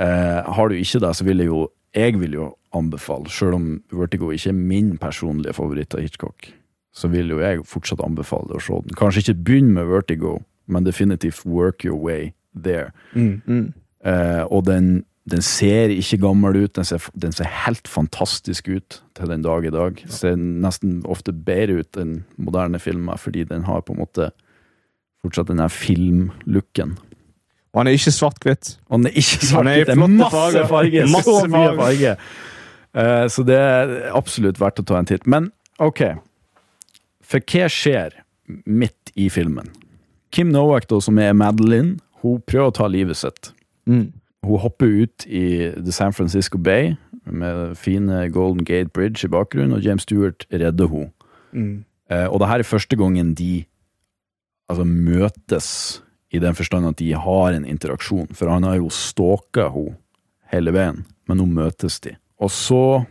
[0.00, 3.66] Eh, har du ikke det, så vil jeg jo Jeg vil jo anbefale, selv om
[3.92, 6.50] Vertigo ikke er min personlige favoritt av Hitchcock,
[6.92, 8.96] så vil jo jeg fortsatt anbefale å se den.
[8.98, 12.92] Kanskje ikke begynn med Vertigo, men definitivt work your way there.
[13.14, 13.42] mm.
[13.46, 13.74] Mm.
[14.06, 19.00] Eh, og den, den ser ikke gammel ut, den ser, den ser helt fantastisk ut
[19.16, 20.02] til den dag i dag.
[20.12, 24.30] Ser nesten ofte bedre ut enn moderne filmer, fordi den har på en måte
[25.24, 26.94] fortsatt den der filmlooken.
[27.76, 28.70] Og han er ikke svart-hvitt.
[28.88, 30.68] Og den er ikke Han er det er masse farger.
[30.70, 31.08] farger!
[31.12, 32.22] Masse så mye farger.
[32.96, 35.26] Eh, så det er absolutt verdt å ta en titt.
[35.28, 36.00] Men ok,
[37.20, 38.16] for hva skjer
[38.64, 39.68] midt i filmen?
[40.32, 43.52] Kim Nowak, da, som er Madeline, hun prøver å ta livet sitt.
[43.84, 44.08] Mm.
[44.46, 46.94] Hun hopper ut i The San Francisco Bay
[47.26, 51.12] med fine Golden Gate Bridge i bakgrunnen, og James Stewart redder henne.
[51.52, 51.84] Mm.
[52.08, 53.66] Uh, og det her er første gangen de
[54.70, 55.68] altså, møtes,
[56.36, 58.28] i den forstand at de har en interaksjon.
[58.36, 59.96] For han har jo stalka henne
[60.52, 62.14] hele veien, men nå møtes de.
[62.38, 63.04] Og så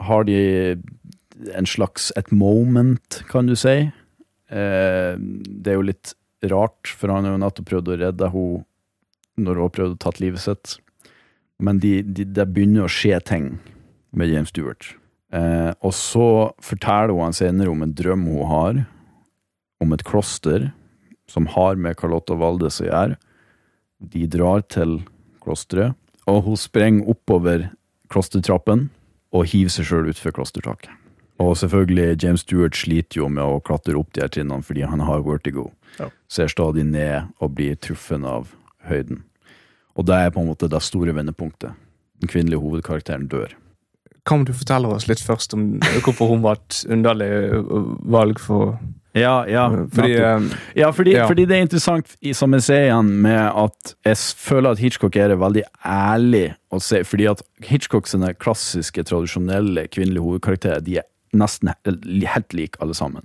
[0.00, 0.40] har de
[1.56, 3.76] en slags et moment, kan du si.
[4.50, 6.14] Eh, det er jo litt
[6.50, 8.66] rart, for han har jo nettopp prøvd å redde henne
[9.40, 10.74] når hun har prøvd å tatt livet sitt.
[11.62, 13.52] Men de, de, det begynner å skje ting
[14.16, 14.90] med James Stewart.
[15.32, 18.82] Eh, og så forteller hun han senere om en drøm hun har,
[19.80, 20.70] om et kloster
[21.30, 23.18] som har med Carlotta Valdes å gjøre.
[24.00, 24.98] De drar til
[25.44, 25.94] klosteret,
[26.28, 27.68] og hun sprenger oppover
[28.10, 28.88] klostertrappen
[29.30, 30.90] og hiver seg sjøl utfor klostertaket.
[31.40, 35.00] Og selvfølgelig, James Stewart sliter jo med å klatre opp de her trinnene fordi han
[35.06, 35.70] har vertigo.
[35.96, 36.10] Ja.
[36.28, 38.50] Ser stadig ned og blir truffet av
[38.90, 39.22] høyden.
[39.96, 41.72] Og det er på en måte det store vendepunktet.
[42.20, 43.54] Den kvinnelige hovedkarakteren dør.
[44.28, 47.30] Kan du fortelle oss litt først om hvorfor hun var et underlig
[48.12, 48.76] valg for
[49.16, 49.64] Ja, ja.
[49.90, 50.40] Fordi eh,
[50.76, 51.26] Ja, fordi, Ja.
[51.26, 55.34] fordi det er interessant, som jeg ser igjen, med at jeg føler at Hitchcock er
[55.36, 61.72] veldig ærlig å se, fordi at Hitchcock sine klassiske, tradisjonelle kvinnelige hovedkarakterer, de er nesten
[61.86, 63.22] helt like alle sammen.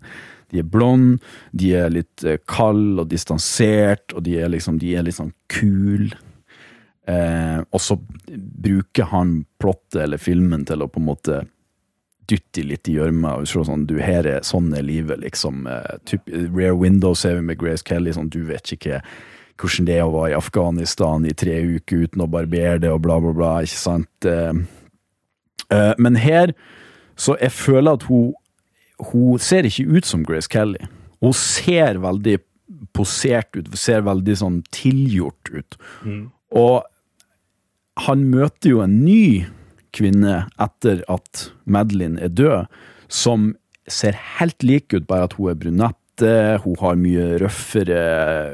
[0.52, 1.19] De er blonde,
[1.54, 5.33] de er litt eh, kald og distansert, og de er liksom, de er litt sånn
[5.50, 6.12] kul.
[7.08, 7.98] Eh, og så
[8.31, 11.44] bruker han plottet eller filmen til å på en måte
[12.30, 15.65] dytte litt i gjørma og se sånn du, her er sånn er livet, liksom.
[15.69, 19.02] Eh, typ, Rare Window ser vi med Grace Kelly, sånn du vet ikke
[19.62, 23.06] hvordan det er å være i Afghanistan i tre uker uten å barbere det og
[23.06, 24.28] bla, bla, bla, ikke sant.
[24.28, 24.58] Eh,
[25.71, 26.52] eh, men her,
[27.15, 28.34] så jeg føler at hun
[29.12, 30.86] hun ser ikke ut som Grace Kelly.
[31.23, 32.38] Hun ser veldig
[32.96, 35.78] posert ut, ser veldig sånn tilgjort ut.
[36.06, 36.21] Mm.
[36.56, 36.86] Og
[38.06, 39.46] han møter jo en ny
[39.96, 42.71] kvinne etter at Madeline er død,
[43.12, 43.54] som
[43.87, 46.31] ser helt lik ut, bare at hun er brunette,
[46.63, 48.02] hun har mye røffere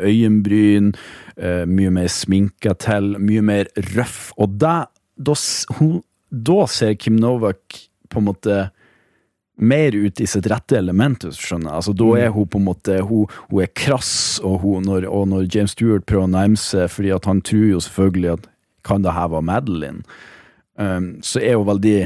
[0.08, 0.92] øyenbryn,
[1.38, 4.32] eh, mye mer sminka til, mye mer røff.
[4.42, 4.86] Og da,
[5.16, 5.38] da,
[5.78, 7.82] hun, da ser Kim Novak
[8.12, 8.62] på en måte
[9.62, 11.76] mer ut i sitt rette element, hvis du skjønner.
[11.78, 15.28] Altså, da er hun på en måte Hun, hun er krass, og, hun, når, og
[15.30, 18.48] når James Stewart prøver å nærme seg, fordi at han tror jo selvfølgelig at
[18.88, 20.02] kan det her være Madeline,
[20.82, 22.00] um, så er hun veldig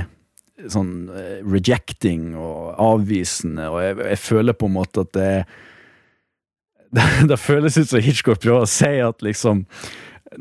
[0.72, 5.32] sånn eh, rejecting og avvisende, og jeg, jeg føler på en måte at det
[6.96, 9.66] det, det føles ut som Hitchcock prøver å si at liksom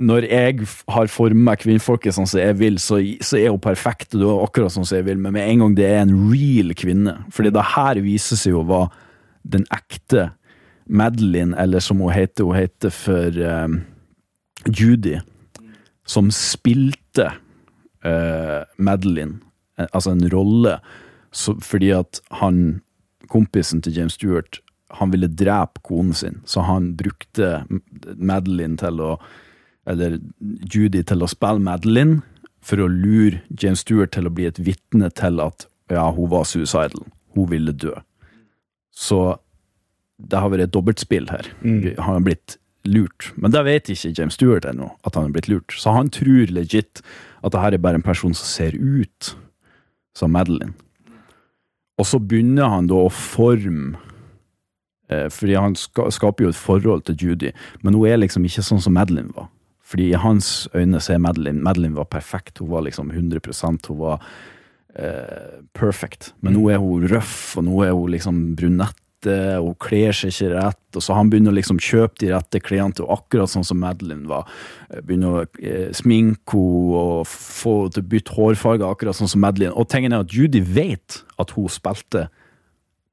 [0.01, 4.22] når jeg har formet kvinnfolket sånn som jeg vil, så, så er hun perfekt, og
[4.22, 6.72] du er akkurat sånn som jeg vil, men med en gang det er en real
[6.78, 8.89] kvinne Fordi det her viser seg jo være
[9.55, 10.30] den ekte
[10.89, 13.78] Madeline, eller som hun heter, hun heter for um,
[14.68, 15.18] Judy,
[16.09, 17.30] som spilte
[18.07, 19.40] uh, Madeline,
[19.90, 20.78] altså en rolle,
[21.34, 22.80] så, fordi at han,
[23.32, 24.61] kompisen til James Stewart,
[24.94, 27.64] han ville drepe konen sin, så han brukte
[28.14, 29.16] Madeline til å
[29.90, 30.18] eller
[30.72, 32.22] Judy til å spille Madeline
[32.64, 36.46] for å lure James Stewart til å bli et vitne til at ja, hun var
[36.48, 37.05] suicidal.
[37.36, 37.92] Hun ville dø.
[38.94, 39.36] Så
[40.16, 41.50] det har vært et dobbeltspill her.
[41.61, 41.98] Mm.
[41.98, 42.57] Han har blitt
[42.88, 43.32] lurt.
[43.36, 45.76] Men det vet ikke James Stewart ennå, at han har blitt lurt.
[45.76, 47.02] Så han tror legit
[47.45, 49.34] at det her er bare en person som ser ut
[50.16, 50.72] som Madeline.
[52.01, 53.99] Og så begynner han da å forme
[55.12, 58.64] eh, Fordi han ska, skaper jo et forhold til Judy, men hun er liksom ikke
[58.66, 59.51] sånn som Madeline var.
[59.84, 62.59] Fordi i hans øyne så er Madeline Madeline var perfekt.
[62.59, 63.40] Hun var liksom 100
[63.86, 64.24] Hun var
[64.97, 66.32] eh, perfect.
[66.40, 70.33] Men nå er hun røff, og nå er hun liksom brunette, og hun kler seg
[70.33, 70.81] ikke rett.
[70.95, 74.29] Og så han begynner å liksom kjøpe de rette klærne til akkurat sånn som Madeline
[74.31, 74.49] var.
[75.01, 79.45] Begynner å eh, sminke henne og få henne til å bytte hårfarge, akkurat sånn som
[79.45, 79.75] Madeline.
[79.75, 82.29] Og tingen er at Judy vet at hun spilte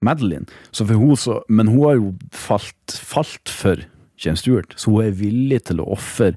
[0.02, 0.48] Madeline,
[0.90, 3.84] hun så, men hun har jo falt, falt for
[4.18, 6.34] James Stewart, så hun er villig til å ofre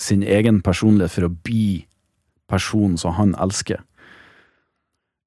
[0.00, 1.84] sin egen personlighet for å bli
[2.48, 3.82] personen som han elsker.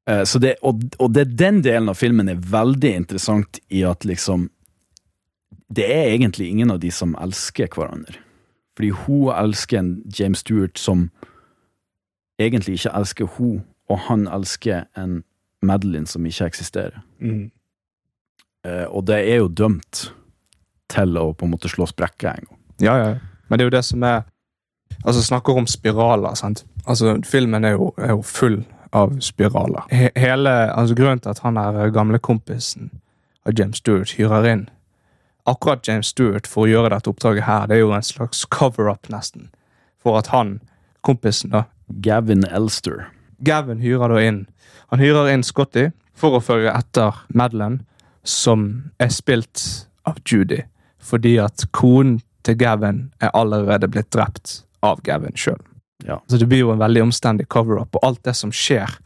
[0.05, 4.43] Så det, og, og det, den delen av filmen er veldig interessant i at liksom
[5.73, 8.19] Det er egentlig ingen av de som elsker hverandre.
[8.77, 9.89] Fordi hun elsker en
[10.19, 11.07] James Stewart som
[12.37, 15.23] egentlig ikke elsker hun, og han elsker en
[15.65, 17.01] Madeline som ikke eksisterer.
[17.19, 17.49] Mm.
[18.93, 20.11] Og det er jo dømt
[20.91, 22.61] til å på en måte slå sprekker en gang.
[22.83, 23.11] Ja, ja.
[23.47, 24.23] Men det er jo det som er
[25.05, 26.63] Altså, snakker om spiraler, sant.
[26.87, 28.61] Altså, filmen er jo, er jo full
[28.95, 29.83] av spiraler.
[29.91, 32.93] He hele, altså Grunnen til at han er gamle kompisen
[33.45, 34.65] av James Stewart hyrer inn
[35.45, 39.09] akkurat James Stewart for å gjøre dette oppdraget her, det er jo en slags cover-up,
[39.13, 39.49] nesten.
[40.01, 40.57] For at han,
[41.05, 41.65] kompisen, da
[42.01, 43.05] Gavin Elster.
[43.45, 44.45] Gavin hyrer da inn
[44.89, 47.81] Han hyrer inn Scotty for å følge etter Madeline,
[48.23, 50.61] som er spilt av Judy.
[51.01, 55.57] Fordi at konen til Gavin er allerede blitt drept av Gavin sjøl.
[56.03, 56.19] Ja.
[56.27, 58.97] Så det blir jo en veldig omstendig cover-up, og alt det som skjer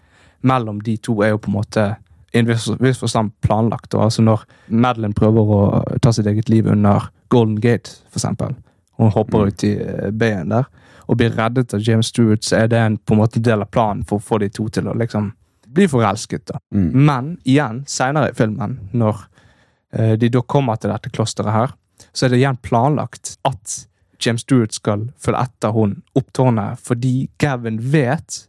[0.41, 1.85] mellom de to, er jo på en måte
[2.31, 3.93] i en viss, forstand planlagt.
[3.93, 5.61] Og altså Når Madeline prøver å
[6.01, 8.55] ta sitt eget liv under Golden Gate, for eksempel,
[8.99, 9.75] hun hopper ut i
[10.11, 10.69] bayen der
[11.09, 13.71] og blir reddet av James Stewart, så er det en på en måte del av
[13.73, 15.31] planen for å få de to til å liksom
[15.73, 16.43] bli forelsket.
[16.51, 16.59] da.
[16.75, 16.89] Mm.
[16.93, 19.23] Men igjen, seinere i filmen, når
[19.93, 21.73] eh, de da kommer til dette klosteret her,
[22.13, 23.88] så er det igjen planlagt at
[24.26, 28.45] James Stewart skal følge etter hun opp tårnet, fordi Gavin vet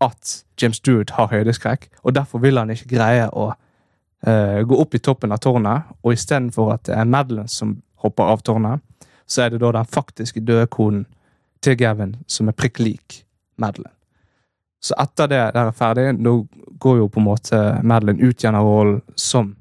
[0.00, 4.94] at James Stewart har høydeskrekk, og derfor vil han ikke greie å uh, gå opp
[4.94, 8.80] i toppen av tårnet, og istedenfor at det er Madeline som hopper av tårnet,
[9.26, 11.04] så er det da den faktiske døde konen
[11.62, 13.22] til Gavin som er prikk lik
[13.60, 13.92] Madeline.
[14.80, 16.46] Så etter det der er ferdig, nå
[16.80, 19.52] går jo på en måte Madeline ut gjennom rollen som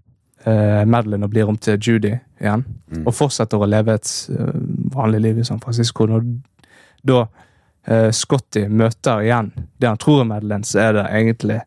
[0.47, 2.65] uh, Madeline og blir om til Judy igjen.
[2.91, 3.03] Mm.
[3.05, 4.55] Og fortsetter å leve et eh,
[4.95, 6.07] vanlig liv i San Francisco.
[6.09, 6.25] Når
[7.07, 7.23] da
[7.87, 11.59] eh, Scotty møter igjen det han tror er Madeleine, så er det egentlig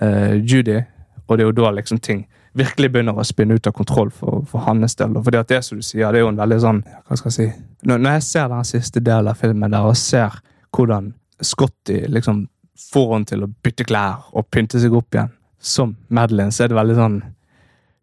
[0.00, 0.80] eh, Judy.
[1.26, 2.26] Og det er jo da liksom ting
[2.58, 5.14] virkelig begynner å spinne ut av kontroll for, for hans del.
[5.22, 7.36] Fordi at det som du sier, det er jo en veldig sånn Hva skal jeg
[7.36, 10.40] si Når, når jeg ser den siste delen av filmen der og ser
[10.74, 12.48] hvordan Scotty liksom
[12.90, 16.72] får henne til å bytte klær og pynte seg opp igjen som Madeleine, så er
[16.72, 17.16] det veldig sånn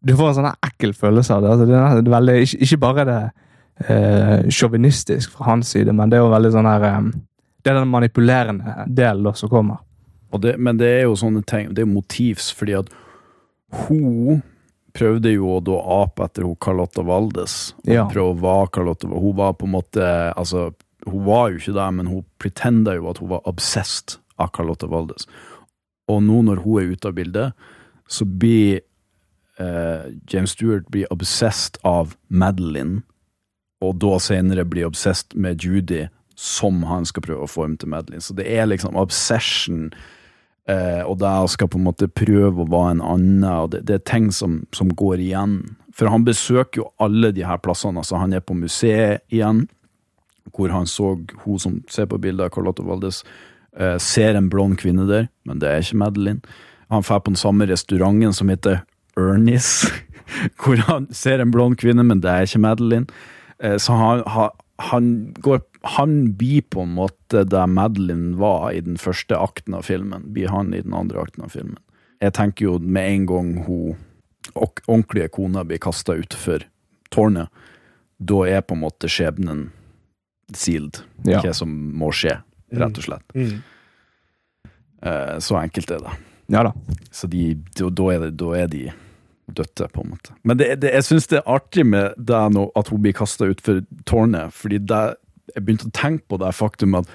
[0.06, 1.54] Du får en sånn ekkel følelse av det.
[1.54, 3.22] Altså, det, er, veldig, ikke, ikke bare det
[3.88, 7.02] eh, fra hans side, men det er jo veldig sånn her eh,
[7.64, 9.84] Det er den manipulerende delen som kommer.
[10.38, 12.91] Det, men det er jo sånne ting, det er motivs, fordi at
[13.88, 14.41] hun
[14.98, 17.58] prøvde jo å da ape etter hun Carlotta Valdes.
[17.88, 18.06] Ja.
[18.08, 20.72] være Carlotta Hun var på en måte Altså,
[21.06, 24.89] hun var jo ikke det, men hun pretenda jo at hun var obsessed av Carlotta
[24.89, 25.28] Valdes.
[26.08, 27.68] Og nå når hun er ute av bildet,
[28.08, 28.82] så blir
[29.60, 33.01] eh, James Stewart blir obsessed av Madeline,
[33.82, 38.22] og da senere blir obsessed med Judy, som han skal prøve å forme til Madeline.
[38.22, 39.89] Så det er liksom obsession
[40.68, 43.93] Uh, og der skal på en måte prøve å være en annen, og det, det
[43.95, 45.62] er ting som, som går igjen.
[45.95, 48.03] For han besøker jo alle de her plassene.
[48.03, 49.64] altså Han er på museet igjen,
[50.51, 51.14] hvor han så
[51.45, 53.22] hun som ser på bildet av Carlotta Valdes,
[53.80, 56.58] eh, ser en blond kvinne der, men det er ikke Madeline.
[56.91, 58.84] Han drar på den samme restauranten som heter
[59.18, 59.88] Ernies,
[60.61, 63.20] hvor han ser en blond kvinne, men det er ikke Madeline.
[63.59, 64.49] Eh, så han, han,
[64.91, 65.11] han
[65.41, 65.63] går
[65.97, 70.51] Han blir på en måte der Madeline var i den første akten av filmen, blir
[70.51, 71.78] han i den andre akten av filmen.
[72.20, 73.95] Jeg tenker jo med en gang hun
[74.55, 76.65] og ordentlige kona blir kasta utfor
[77.13, 77.49] tårnet,
[78.18, 79.68] da er på en måte skjebnen
[80.55, 81.01] sealed.
[81.28, 81.41] Ja.
[81.43, 82.39] Hva som må skje,
[82.74, 83.36] rett og slett.
[83.36, 83.59] Mm.
[85.03, 85.41] Mm.
[85.43, 86.15] Så enkelt er det.
[86.47, 86.72] Ja da.
[87.11, 88.86] Så de, da, da, er det, da er de
[89.58, 90.36] døtte, på en måte.
[90.47, 93.49] Men det, det, jeg syns det er artig med det nå, at hun blir kasta
[93.51, 95.03] utfor tårnet, fordi det,
[95.55, 97.12] jeg begynte å tenke på det faktum at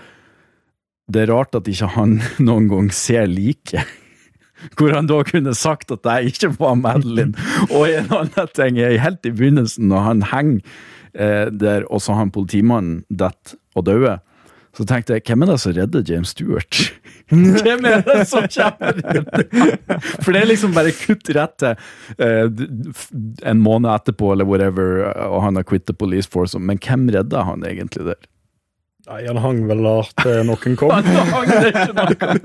[1.13, 3.85] det er rart at ikke han noen gang ser like.
[4.79, 7.35] Hvor han da kunne sagt at jeg ikke var Madeline.
[7.75, 10.61] Og en annen ting er helt i begynnelsen, når han henger
[11.15, 14.21] eh, der, og så har han politimannen detter og dauer.
[14.77, 16.79] Så tenkte jeg, hvem er det som redder James Stewart?
[17.33, 19.31] Hvem er det som kommer og?
[20.23, 21.73] For det er liksom bare kutt rett til
[22.21, 22.93] uh,
[23.49, 26.59] en måned etterpå, eller whatever, og han har quit the police force.
[26.59, 28.21] Men hvem redda han egentlig der?
[29.11, 30.93] Nei, han hang vel der til noen kom.
[30.95, 32.37] Han hang det ikke noe.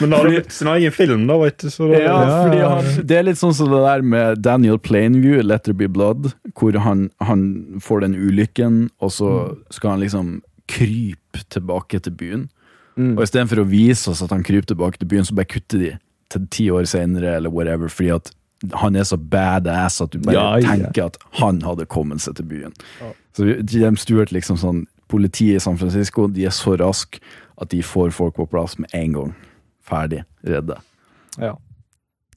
[0.00, 1.68] Men da har det blitt sin egen film, da, vet du.
[1.70, 5.38] Så da, Ja, fordi han, det er litt sånn som det der med Daniel Plainview,
[5.46, 7.44] Let There Be Blood, hvor han, han
[7.84, 9.30] får den ulykken, og så
[9.70, 12.48] skal han liksom krype tilbake til byen.
[12.96, 13.14] Mm.
[13.16, 15.90] Og istedenfor å vise oss at han kryper tilbake til byen, så bare kutter de
[16.30, 18.30] til ti år senere, eller whatever, fordi at
[18.76, 20.74] han er så badass at du bare Ja, ja.
[20.74, 22.74] tenker at han hadde kommet seg til byen.
[23.36, 27.18] Så Jim Stewart, liksom sånn Politiet i San Francisco, de er så raske
[27.60, 29.32] at de får folk på plass med en gang.
[29.82, 30.20] Ferdig.
[30.46, 30.76] Redde.
[31.34, 31.56] Ja.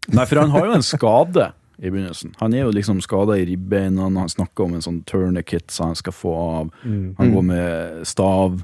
[0.10, 2.34] Nei, for han har jo en skade i begynnelsen.
[2.40, 6.00] Han er jo liksom skada i ribbeina, han snakker om en sånn tourniquet som han
[6.00, 6.74] skal få av.
[6.84, 8.58] Han går med stav,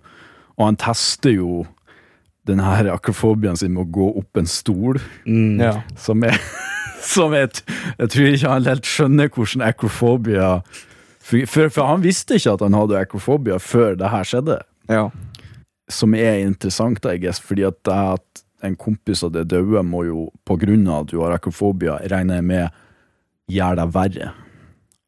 [0.58, 1.64] og han tester jo
[2.50, 5.62] den her akrofobien sin med å gå opp en stol, Mm.
[5.62, 5.80] Ja.
[5.98, 6.38] som er
[7.10, 7.64] som jeg,
[7.98, 10.50] jeg tror ikke han helt skjønner hvordan akrofobia
[11.30, 14.58] for, for, han visste ikke at han hadde akrofobia før det her skjedde
[14.90, 15.06] ja.
[15.92, 20.04] som er interessant, I guess, fordi at det at en kompis av det døde må
[20.08, 22.80] jo, på grunn av at du har akrofobia, regner jeg med,
[23.50, 24.32] gjøre deg verre.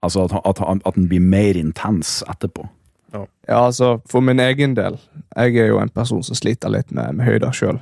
[0.05, 2.63] Altså at, at, at den blir mer intens etterpå.
[3.13, 4.95] Ja, altså, for min egen del
[5.35, 7.79] Jeg er jo en person som sliter litt med, med høyder sjøl.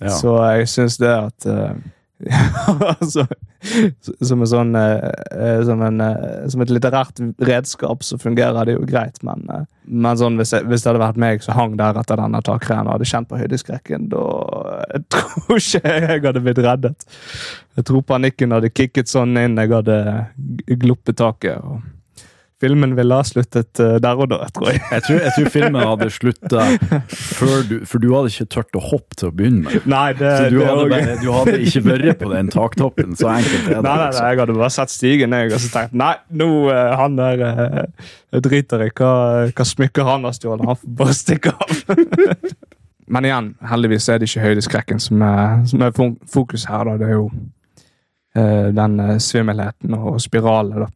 [0.00, 0.12] Ja.
[0.14, 1.74] Så jeg syns det at uh,
[2.98, 3.24] altså,
[4.26, 8.86] som, en sånn, eh, som, en, uh, som et litterært redskap så fungerer det jo
[8.88, 9.44] greit, men,
[9.86, 12.86] men sånn, hvis, jeg, hvis det hadde vært meg som hang der etter denne takreien
[12.86, 14.24] og hadde kjent på høydeskrekken, da
[14.94, 17.06] jeg tror ikke jeg hadde blitt reddet.
[17.78, 20.00] Jeg tror panikken hadde kicket sånn inn jeg hadde
[20.82, 21.62] gluppet taket.
[21.62, 21.97] og
[22.58, 24.80] Filmen ville ha sluttet eh, der og da, tror jeg.
[24.90, 26.64] Jeg tror, jeg tror filmen hadde slutta
[27.38, 29.86] før du For du hadde ikke turt å hoppe til å begynne med.
[29.86, 33.14] Nei, det, Så du det hadde, bare, du hadde ikke vært på den taktoppen.
[33.20, 33.76] Så enkelt er det.
[33.76, 34.26] Nei, nei, nei, liksom.
[34.26, 36.10] jeg hadde bare sett stigen jeg, og så tenkt nei,
[36.42, 39.12] nå eh, han der eh, jeg driter i hva,
[39.54, 40.66] hva smykker han har stjålet.
[40.66, 41.80] Han får bare stikke av.
[43.14, 46.90] Men igjen, heldigvis er det ikke høydeskrekken som er, som er fokus her.
[46.90, 46.98] da.
[46.98, 47.28] Det er jo
[48.74, 50.82] den svimmelheten og spiralen.
[50.84, 50.90] da.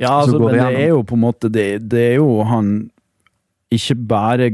[0.00, 2.70] Ja, altså, men det er jo på en måte Det, det er jo han
[3.74, 4.48] Ikke bare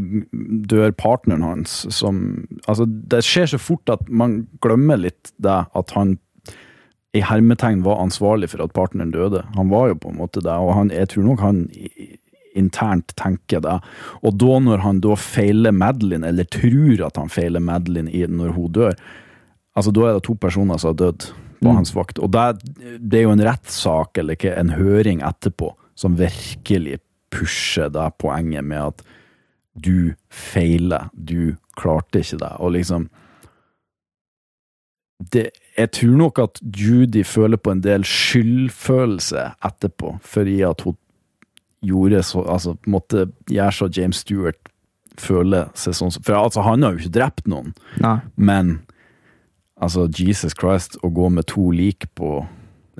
[0.69, 2.19] dør partneren hans som
[2.67, 6.19] Altså, det skjer så fort at man glemmer litt det at han
[7.11, 9.41] i hermetegn var ansvarlig for at partneren døde.
[9.57, 11.65] Han var jo på en måte det, og han, jeg tror nok han
[12.55, 13.77] internt tenker det.
[14.23, 18.71] Og da når han da feiler Madeline, eller tror at han feiler Madeline når hun
[18.79, 18.95] dør,
[19.75, 21.27] altså da er det to personer som har dødd
[21.61, 21.77] på Mm.
[21.77, 22.19] hans vakt.
[22.19, 22.45] Og det,
[23.01, 26.99] det er jo en rettssak, eller ikke, en høring etterpå, som virkelig
[27.31, 29.03] pusher det poenget med at
[29.77, 33.09] du feiler, du klarte ikke det, og liksom
[35.33, 40.97] det, Jeg tror nok at Judy føler på en del skyldfølelse etterpå, fordi at hun
[41.85, 44.59] gjorde så Altså måtte gjøre så James Stewart
[45.21, 47.75] føler seg sånn som For altså, han har jo ikke drept noen.
[48.01, 48.19] Nei.
[48.37, 48.79] Men
[49.81, 52.41] altså, Jesus Christ, å gå med to lik på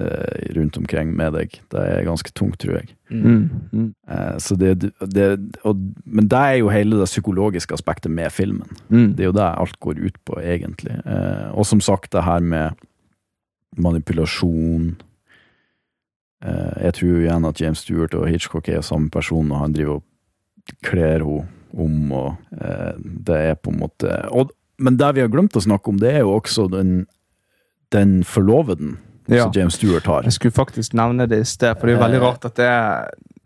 [0.01, 2.95] eh, rundt omkring med deg, det er ganske tungt, tror jeg.
[3.11, 3.51] Mm.
[3.73, 3.89] Mm.
[4.09, 5.29] Eh, så det, det,
[5.67, 8.69] og, men det er jo hele det psykologiske aspektet med filmen.
[8.89, 9.13] Mm.
[9.17, 10.97] Det er jo det alt går ut på, egentlig.
[11.05, 12.79] Eh, og som sagt, det her med
[13.79, 14.97] manipulasjon
[16.43, 19.75] eh, Jeg tror jo igjen at James Stewart og Hitchcock er samme person, og han
[19.77, 20.07] driver og
[20.87, 24.51] kler henne om, og eh, det er på en måte Og
[24.81, 27.07] men det vi har glemt å snakke om, det er jo også den,
[27.95, 28.97] den forloveden
[29.31, 29.45] Ja.
[29.45, 30.23] som James Stewart har.
[30.27, 32.25] Jeg skulle faktisk nevne det i sted, for det er jo veldig Eh.
[32.25, 32.71] rart at, det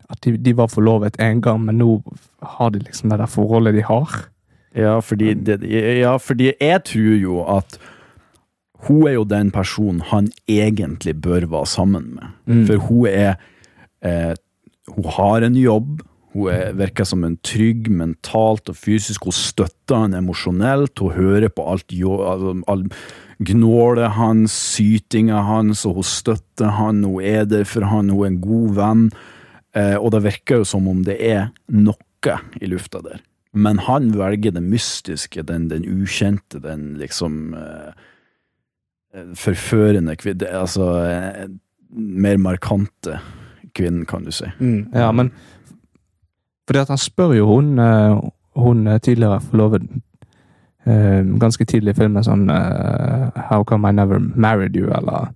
[0.09, 1.99] at de, de var forlovet en gang, men nå
[2.41, 4.07] har de liksom det der forholdet de har.
[4.75, 5.59] Ja, fordi, det,
[5.99, 7.77] ja, fordi jeg tror jo at
[8.87, 12.33] hun er jo den personen han egentlig bør være sammen med.
[12.45, 12.65] Mm.
[12.67, 13.35] For hun er
[14.01, 14.33] eh,
[14.87, 16.01] Hun har en jobb.
[16.35, 19.23] Hun er, virker som en trygg mentalt og fysisk.
[19.23, 20.99] Hun støtter han emosjonelt.
[20.99, 21.95] Hun hører på alt
[22.67, 22.83] all,
[23.39, 27.05] gnålet hans, sytinga hans, og hun støtter han.
[27.07, 28.11] Hun er der for han.
[28.11, 29.05] Hun er en god venn.
[29.75, 32.01] Eh, og det virker jo som om det er noe
[32.57, 33.19] i lufta der.
[33.53, 37.93] Men han velger det mystiske, den, den ukjente, den liksom eh,
[39.37, 41.45] forførende kvinne Altså eh,
[41.95, 43.19] mer markante
[43.75, 44.49] kvinnen, kan du si.
[44.59, 44.89] Mm.
[44.95, 45.31] Ja, men
[46.67, 48.19] Fordi at han spør jo hun, eh,
[48.57, 50.01] hun eh, tidligere forloveden
[50.85, 52.47] eh, ganske tidlig i filmen sånn
[53.49, 54.87] How come I never married you?
[54.93, 55.29] Eller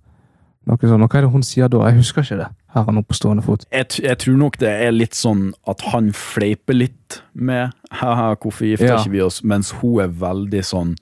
[0.66, 1.02] noe sånt.
[1.02, 1.84] Og hva er det hun sier da?
[1.88, 2.48] Jeg husker ikke det.
[2.74, 3.64] Her er nå på stående fot.
[3.74, 8.68] Jeg, jeg tror nok det er litt sånn at han fleiper litt med Haha, hvorfor
[8.68, 8.98] gifter Ja.
[9.00, 9.40] ikke vi oss?
[9.42, 10.92] Mens hun er veldig sånn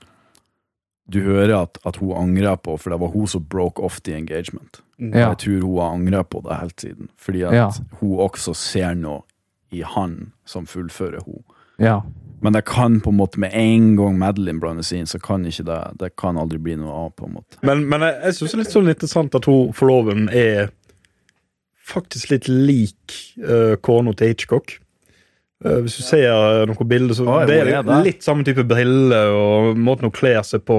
[1.09, 4.13] Du hører at, at hun angrer på, for det var hun som broke off the
[4.13, 4.83] engagement.
[5.01, 5.31] Ja.
[5.31, 7.71] Jeg tror hun har angra på det hele tiden, fordi at Ja.
[8.01, 9.23] hun også ser noe
[9.71, 11.43] i han som fullfører hun.
[11.79, 12.03] Ja.
[12.41, 15.65] Men det kan på en måte med en gang Madeline blandes inn, så kan ikke
[15.67, 17.59] det Det kan aldri bli noe av, på en måte.
[17.67, 20.71] Men, men jeg, jeg syns det er litt sånn interessant at hun forloven er
[21.89, 24.77] faktisk litt lik uh, kona til Hitchcock.
[25.65, 28.01] Uh, hvis du ser uh, noen bilder, så Oi, det er er det?
[28.07, 30.79] litt samme type briller og måten hun kler seg på.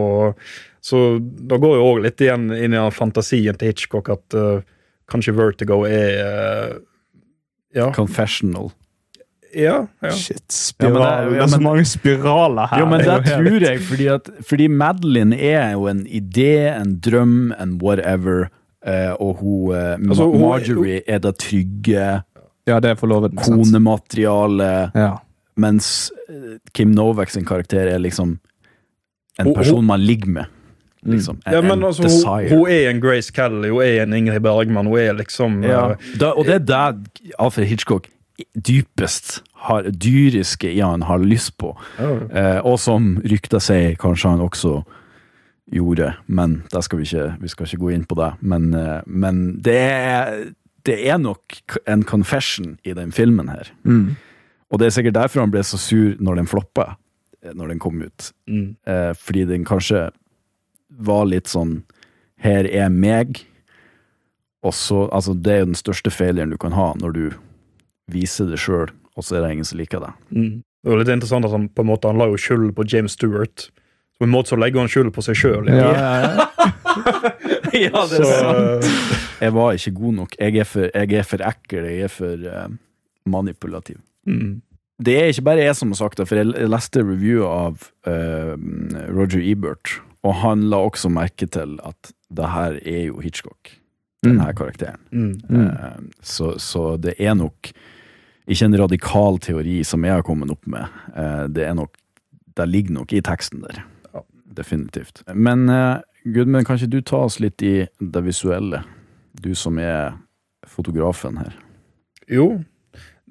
[0.85, 4.61] Så da går jo òg litt igjen inn i fantasien til Hitchcock at uh,
[5.11, 6.77] kanskje Vertigo er
[7.75, 7.91] Ja.
[7.93, 8.71] Confessional.
[9.55, 10.11] ja, ja.
[10.11, 10.29] Shit,
[10.79, 11.29] Ja, men det- spiral.
[11.29, 12.79] det, ja, er så mange spiraler her.
[12.79, 16.51] Jo, men Det det er tror jeg, fordi, at, fordi Madeline er jo en idé,
[16.81, 18.49] en drøm, en whatever.
[18.85, 22.21] Eh, og hun, eh, Altså, hun- Marjorie er det trygge
[22.67, 23.37] Ja, det er forloveden.
[23.43, 23.65] sant?
[23.65, 25.15] konematerialet, Ja.
[25.57, 28.39] mens eh, Kim Novak sin karakter er liksom
[29.39, 30.45] en person man ligger med.
[31.07, 31.39] Liksom.
[31.47, 34.99] Ja, men altså, hun, hun er en Grace Kelly, hun er en Ingrid Bergman, hun
[34.99, 38.09] er liksom Ja, eh, da, og det er det Alfred Hitchcock
[38.55, 41.73] dypest har, dyriske i han har lyst på.
[41.99, 42.13] ja.
[42.31, 44.81] Eh, og som rykter sier kanskje han også
[45.71, 48.31] gjorde, men det skal vi ikke, vi skal ikke gå inn på det.
[48.41, 50.49] Men, eh, men det, er,
[50.87, 53.69] det er nok en confession i den filmen her.
[53.83, 54.15] Mm.
[54.69, 56.93] Og det er sikkert derfor han ble så sur når den floppa,
[57.43, 58.31] eh, når den kom ut.
[58.47, 58.75] Mm.
[58.87, 60.09] Eh, fordi den kanskje
[60.89, 61.83] var litt sånn
[62.39, 63.43] Her er meg.
[64.63, 67.25] Og så, altså Det er jo den største faileren du kan ha, når du
[68.09, 70.11] viser det sjøl, og så er det ingen som liker det.
[70.33, 70.61] Mm.
[70.63, 73.13] Det var litt interessant at han på en måte Han la jo skyld på James
[73.17, 73.67] Stewart.
[74.19, 75.69] På en måte så legger han skyld på seg sjøl.
[75.71, 75.91] Ja,
[77.75, 78.87] ja, Så, sant.
[79.39, 80.33] Jeg var ikke god nok.
[80.39, 82.65] Jeg er for, jeg er for ekkel, jeg er for uh,
[83.29, 84.01] manipulativ.
[84.27, 84.57] mm.
[84.99, 88.57] Det er ikke bare jeg som har sagt det, for jeg leste review av uh,
[89.15, 89.93] Roger Ebert,
[90.25, 93.71] og han la også merke til at det her er jo Hitchcock,
[94.25, 94.99] denne her karakteren.
[95.11, 95.39] Mm.
[95.47, 96.11] Mm.
[96.21, 97.71] så, så det er nok
[98.49, 100.99] ikke en radikal teori som jeg har kommet opp med.
[101.15, 101.95] Eh, det er nok
[102.59, 103.77] Det ligger nok i teksten der.
[104.13, 104.21] Ja.
[104.57, 105.21] Definitivt.
[105.33, 108.81] Men uh, Gudmund, kan ikke du ta oss litt i det visuelle?
[109.31, 110.17] Du som er
[110.67, 111.53] fotografen her.
[112.27, 112.59] Jo.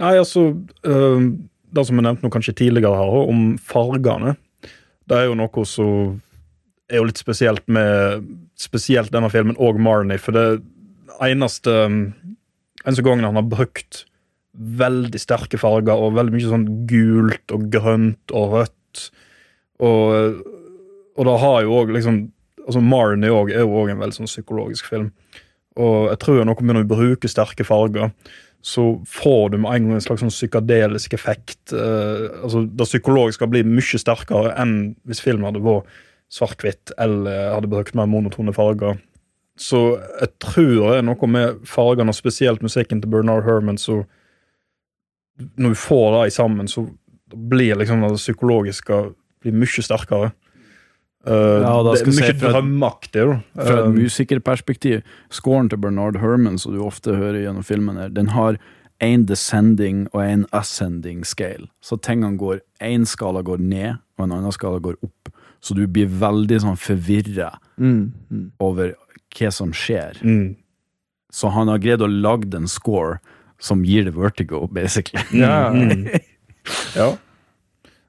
[0.01, 4.37] Nei, altså Det som jeg nevnte nå kanskje tidligere her, om fargene.
[5.05, 6.17] Det er jo noe som
[6.89, 8.27] er jo litt spesielt med
[8.59, 10.21] spesielt denne filmen og Marnie.
[10.21, 10.47] For det
[11.25, 12.01] eneste um,
[12.85, 14.05] eneste gangen han har brukt
[14.59, 19.05] veldig sterke farger og veldig mye sånn gult og grønt og rødt.
[19.85, 20.43] Og,
[21.15, 22.27] og da har jo òg liksom
[22.69, 25.13] altså Marnie også er jo òg en veldig sånn psykologisk film.
[25.79, 28.11] Og jeg tror noe med når du bruker sterke farger,
[28.65, 31.73] så får du med en gang en slags sånn psykadelisk effekt.
[31.73, 34.75] Eh, altså Det psykologiske blir mye sterkere enn
[35.07, 35.87] hvis filmen hadde vært
[36.33, 38.99] svart-hvitt eller hadde brukt mer monotone farger.
[39.59, 44.05] Så jeg tror det er noe med fargene, og spesielt musikken til Bernard Herman, så
[45.39, 46.89] Når vi får det sammen, så
[47.31, 50.33] blir liksom det psykologiske blir mye sterkere.
[51.29, 53.43] Uh, Ja, det er mye drømmeaktig.
[53.55, 58.09] Fra et Eh, musikerperspektiv, scoren til Bernard Herman, som du ofte hører gjennom filmen, her,
[58.09, 58.59] den har
[59.01, 61.69] en descending og en ascending scale.
[61.81, 65.29] Så tingene går En skala går ned, og en annen skala går opp.
[65.61, 68.13] Så du blir veldig sånn forvirra Mm.
[68.31, 68.47] Mm.
[68.59, 68.95] over
[69.39, 70.19] hva som skjer.
[70.23, 70.57] mm.
[71.31, 73.19] Så han har greid å lage en score
[73.61, 75.21] som gir det vertigo, basically.
[75.39, 75.69] Ja.
[75.71, 76.09] Mm.
[76.97, 77.11] ja.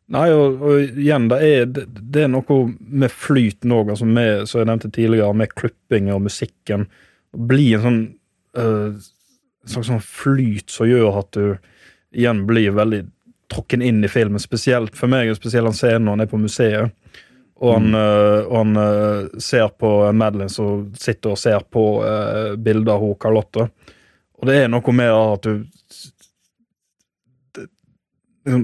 [0.09, 1.83] Nei, og, og igjen, det er, det,
[2.15, 6.23] det er noe med flyten òg, altså med, som jeg nevnte tidligere, med klipping og
[6.25, 6.87] musikken.
[7.35, 7.99] Det bli en sånn
[8.57, 8.95] uh,
[9.69, 11.43] slags sånn flyt som gjør at du
[12.17, 13.03] igjen blir veldig
[13.53, 14.41] tråkken inn i filmen.
[14.41, 16.95] Spesielt for meg, spesielt han scenen når han er på museet.
[17.59, 18.45] Og han, mm.
[18.47, 23.65] og han uh, ser på Madeline som sitter og ser på uh, bilder av Carlotte.
[24.39, 25.65] Og det er noe med at du
[28.45, 28.63] liksom,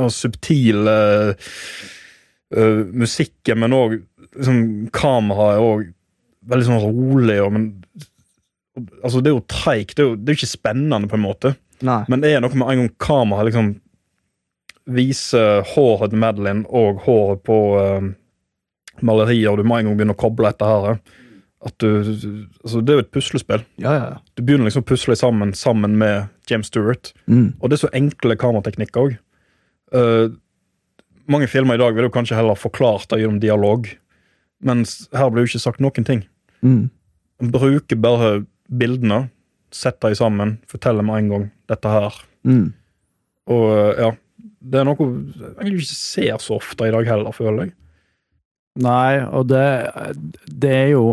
[0.00, 0.96] Den subtile
[1.36, 4.60] uh, musikken, men òg liksom,
[4.94, 5.86] kameraet er òg
[6.50, 7.38] veldig sånn rolig.
[7.44, 7.68] Og, men,
[9.04, 9.94] altså, det er jo treigt.
[9.98, 11.54] Det, det er jo ikke spennende, på en måte.
[11.86, 12.02] Nei.
[12.10, 13.70] Men det er noe med en gang kameraet liksom
[14.88, 18.10] viser håret til Madeline og håret på uh,
[19.04, 21.00] malerier, og du må en gang begynne å koble dette her.
[21.60, 21.88] At du,
[22.64, 23.64] altså Det er jo et puslespill.
[23.82, 24.20] Ja, ja, ja.
[24.36, 27.12] Du begynner liksom å pusle sammen sammen med James Stewart.
[27.26, 27.52] Mm.
[27.60, 29.18] Og det er så enkle kamerateknikker òg.
[31.30, 33.86] mange filmer i dag vil jo kanskje heller forklart det gjennom dialog,
[34.64, 36.24] mens her blir jo ikke sagt noen ting.
[36.62, 36.88] Mm.
[37.52, 38.30] Bruker bare
[38.70, 39.28] bildene,
[39.70, 42.16] setter de sammen, forteller med en gang dette her.
[42.46, 42.72] Mm.
[43.50, 44.10] Og eh, ja,
[44.60, 47.74] det er noe jeg ikke ser så ofte i dag heller, føler jeg.
[48.80, 49.66] Nei, og det,
[50.46, 51.04] det er jo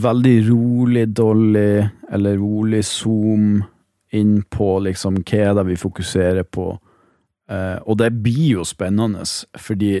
[0.00, 1.82] veldig rolig dolly,
[2.14, 3.60] eller rolig zoom
[4.14, 6.72] inn på liksom hva er det vi fokuserer på.
[7.50, 9.26] Eh, og det blir jo spennende,
[9.58, 9.98] fordi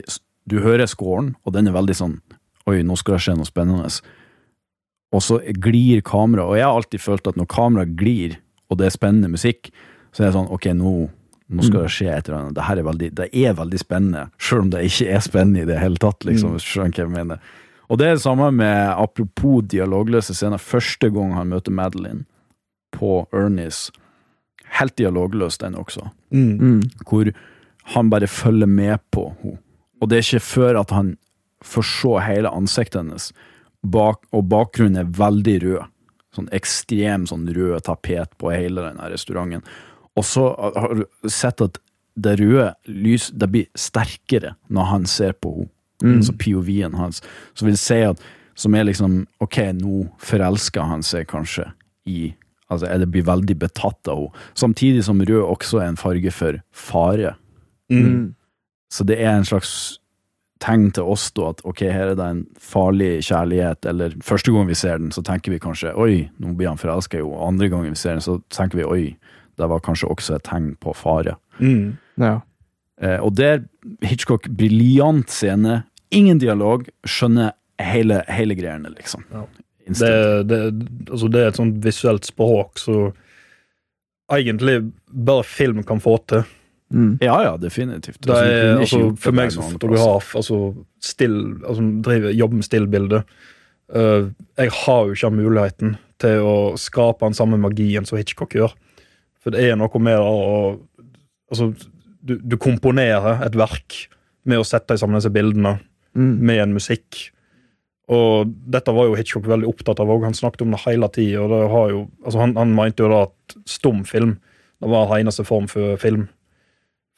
[0.50, 2.20] du hører scoren, og den er veldig sånn
[2.68, 3.88] Oi, nå skal det skje noe spennende.
[5.16, 8.36] Og så glir kameraet, og jeg har alltid følt at når kameraet glir,
[8.70, 9.72] og det er spennende musikk,
[10.12, 10.92] så er det sånn Ok, nå,
[11.50, 12.54] nå skal det skje et eller annet.
[12.54, 15.68] Det her er veldig, det er veldig spennende, selv om det ikke er spennende i
[15.70, 17.40] det hele tatt, liksom, hvis du skjønner hva jeg mener.
[17.90, 22.22] Og det er det samme med, apropos dialogløse scener, første gang han møter Madeline
[22.94, 23.88] på Ernies,
[24.78, 26.82] helt dialogløs den også Mm.
[27.08, 27.32] hvor
[27.94, 29.58] han bare følger med på henne.
[30.00, 31.16] Og det er ikke før at han
[31.64, 33.32] får se hele ansiktet hennes,
[33.82, 35.84] bak, og bakgrunnen er veldig rød.
[36.36, 39.64] Sånn ekstrem sånn rød tapet på hele denne restauranten.
[40.18, 41.78] Og så har du sett at
[42.20, 45.70] det røde lys, det blir sterkere når han ser på henne.
[46.00, 47.20] Altså POV-en hans.
[47.54, 48.20] Som vil si at
[48.56, 51.70] som er liksom Ok, nå forelsker han seg kanskje
[52.08, 52.32] i
[52.70, 54.44] Altså, det blir veldig betatt av henne.
[54.54, 57.34] Samtidig som rød også er en farge for fare.
[57.90, 58.36] Mm.
[58.94, 59.98] Så det er en slags
[60.62, 64.68] tegn til oss da at ok, her er det en farlig kjærlighet, eller første gang
[64.68, 67.70] vi ser den, så tenker vi kanskje oi, nå blir han forelska jo, og andre
[67.72, 69.04] gangen vi ser den, så tenker vi oi,
[69.60, 71.36] det var kanskje også et tegn på fare.
[71.60, 71.96] Mm.
[72.20, 72.38] Ja.
[73.00, 73.64] Eh, og der
[74.04, 79.24] Hitchcock briljant scene, ingen dialog, skjønner hele, hele greiene, liksom.
[79.32, 79.46] Ja.
[79.90, 80.14] Det,
[80.46, 80.58] det,
[81.10, 83.08] altså det er et sånt visuelt språk så
[84.30, 84.76] egentlig
[85.10, 86.44] bare film kan få til.
[86.90, 87.18] Mm.
[87.22, 88.20] Ja, ja, definitivt.
[88.22, 90.58] Det Altså, du er, altså, for meg som fotograf, altså,
[91.02, 93.22] still, altså driver, jobber med stillbilde
[93.94, 98.74] uh, Jeg har jo ikke muligheten til å skape den samme magien som Hitchcock gjør.
[99.40, 100.36] For det er noe med å
[101.50, 101.72] Altså,
[102.22, 104.04] du, du komponerer et verk
[104.46, 105.80] med å sette sammen disse bildene
[106.14, 106.38] Mm.
[106.42, 107.30] med en musikk.
[108.10, 110.24] Og dette var jo Hitchcock veldig opptatt av òg.
[110.26, 111.46] Han snakket om det hele tida.
[111.46, 114.32] Altså han, han mente jo da at stumfilm
[114.80, 116.24] det var den eneste form for film.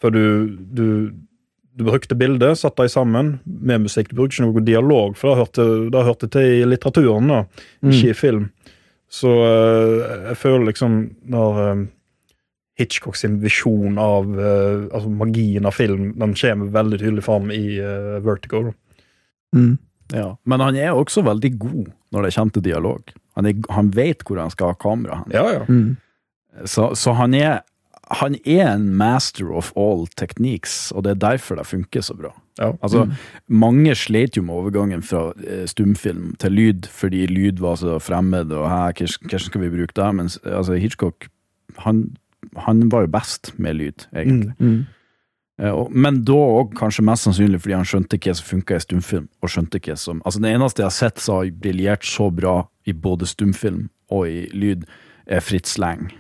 [0.03, 0.87] For du, du,
[1.73, 4.11] du brukte bilder, satte dem sammen med musikk.
[4.11, 7.41] Du brukte ikke noe dialog, for det hørte, det hørte til i litteraturen, da,
[7.87, 8.49] ikke i film.
[9.12, 9.97] Så eh,
[10.33, 10.99] jeg føler liksom
[11.33, 11.83] når eh,
[12.79, 17.81] Hitchcock sin visjon av uh, altså magien av film, den kommer veldig tydelig fram i
[17.81, 18.70] uh, Vertigo.
[19.57, 19.77] Mm.
[20.12, 20.37] Ja.
[20.45, 23.12] Men han er også veldig god når det kommer til dialog.
[23.37, 25.23] Han, er, han vet hvor han skal ha kamera.
[25.33, 25.66] Ja, ja.
[25.68, 25.97] Mm.
[26.68, 27.62] Så, så han, er,
[28.20, 32.33] han er en master of all techniques, og det er derfor det funker så bra.
[32.61, 32.73] ja.
[32.83, 33.07] Altså,
[33.49, 38.53] Mange slet jo med overgangen fra eh, stumfilm til lyd, fordi lyd var så fremmed,
[38.53, 40.14] og hvordan skal vi bruke det?
[40.14, 41.29] Mens altså, Hitchcock,
[41.79, 42.11] han,
[42.57, 44.55] han var jo best med lyd, egentlig.
[44.59, 44.68] Mm.
[44.72, 44.82] mm.
[45.95, 49.28] Men da òg kanskje mest sannsynlig fordi han skjønte hva som funka i stumfilm.
[49.43, 52.68] og skjønte hva som, altså Det eneste jeg har sett som har briljert så bra
[52.86, 54.86] i både stumfilm og i lyd,
[55.26, 56.11] er Fritz Lang.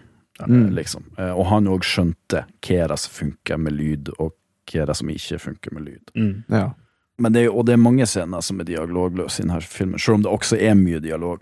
[0.40, 0.74] eh, Mm.
[0.74, 1.02] Liksom.
[1.18, 4.32] Eh, Og han òg skjønte hva som funker med lyd, og
[4.70, 6.10] hva som ikke funker med lyd.
[6.14, 6.44] Mm.
[6.48, 6.70] Ja.
[7.18, 10.14] Men det er, og det er mange scener som er dialogløse i denne filmen, selv
[10.14, 11.40] om det også er mye dialog.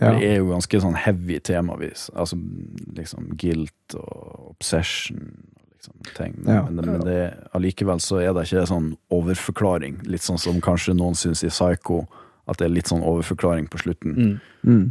[0.00, 0.12] Ja.
[0.14, 2.08] Det er jo ganske sånn heavy temavis.
[2.14, 2.38] Altså
[2.96, 5.20] liksom guilt og obsession
[5.58, 6.38] og liksom ting.
[6.46, 6.62] Ja.
[6.70, 7.18] Men, men det,
[7.56, 10.00] allikevel så er det ikke sånn overforklaring.
[10.08, 12.04] Litt sånn som kanskje noen syns i Psycho,
[12.48, 14.16] at det er litt sånn overforklaring på slutten.
[14.16, 14.32] Mm.
[14.64, 14.86] Mm.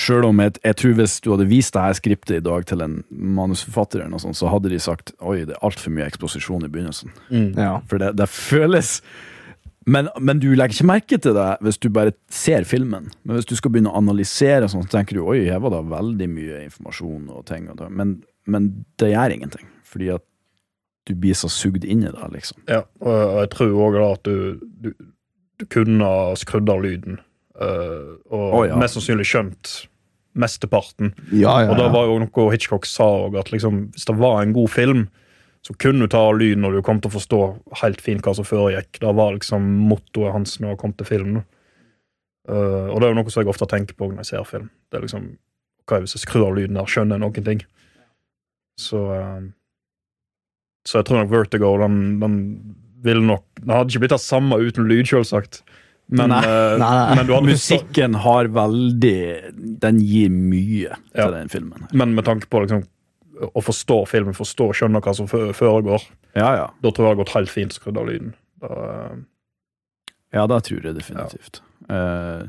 [0.00, 2.84] Sjøl om jeg, jeg tror hvis du hadde vist det her skriptet i dag til
[2.84, 6.66] en manusforfatter, eller noe sånt, så hadde de sagt oi, det er altfor mye eksposisjon
[6.66, 7.10] i begynnelsen.
[7.58, 7.80] Ja.
[7.90, 9.00] For det, det føles
[9.86, 13.08] men, men du legger ikke merke til det hvis du bare ser filmen.
[13.24, 15.84] Men hvis du skal begynne å analysere, sånn, så tenker du oi, her var det
[15.90, 17.70] veldig mye informasjon og ting.
[17.72, 17.88] Og det.
[17.96, 18.18] Men,
[18.50, 18.70] men
[19.00, 20.26] det gjør ingenting, fordi at
[21.08, 22.60] du blir så sugd inn i det, liksom.
[22.70, 24.92] Ja, og jeg tror òg at du, du,
[25.58, 27.22] du kunne ha skrudd av lyden.
[27.60, 28.76] eh, og oh, ja.
[28.78, 29.72] mest sannsynlig skjønt
[30.38, 31.14] mesteparten.
[31.32, 34.42] Ja, ja, Og da var jo noe Hitchcock sa òg, at liksom, hvis det var
[34.42, 35.08] en god film,
[35.66, 37.40] så kunne du ta av lyden, og du kom til å forstå
[37.82, 38.96] helt fint hva som foregikk.
[39.02, 41.40] Det var liksom mottoet hans når å kom til film.
[42.48, 44.70] Uh, og det er jo noe som jeg ofte tenker på når jeg ser film.
[44.90, 45.26] Det er liksom,
[45.86, 47.60] hva er hvis jeg skrur av lyden der, skjønner jeg noen ting?
[48.80, 49.42] Så uh,
[50.88, 52.38] Så jeg tror nok Vertigo, den, den
[53.04, 55.60] ville nok Den hadde ikke blitt det samme uten lyd, selvsagt.
[56.10, 56.40] Men, Nei.
[56.42, 57.16] eh, Nei, nei.
[57.20, 59.12] men du hadde Musikken har veldig
[59.84, 61.28] Den gir mye til Ja.
[61.36, 61.84] den filmen.
[61.92, 62.82] Men med tanke på liksom,
[63.40, 66.66] å forstå filmen, forstå og skjønne hva som foregår, Ja, ja.
[66.82, 68.34] da tror jeg det har gått helt fint skrudd av lyden.
[68.60, 69.20] Da, uh...
[70.34, 71.62] Ja, det tror jeg definitivt.
[71.90, 72.42] Eh,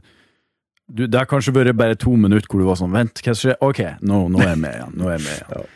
[0.92, 3.56] du, det har kanskje vært bare to minutter hvor du var sånn Vent, hva skjer?
[3.64, 4.98] Ok, nå, nå er jeg med igjen.
[5.00, 5.54] Nå er jeg med igjen.
[5.62, 5.70] Ja.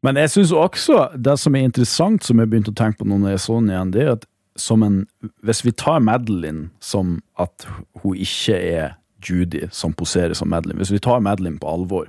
[0.00, 3.18] Men jeg syns også det som er interessant, som jeg begynte å tenke på nå
[3.20, 4.22] når jeg så den igjen, det er at
[4.58, 5.02] som en
[5.46, 7.66] Hvis vi tar Madeline som at
[8.00, 8.94] hun ikke er
[9.24, 12.08] Judy som poserer som Madeline, hvis vi tar Madeline på alvor,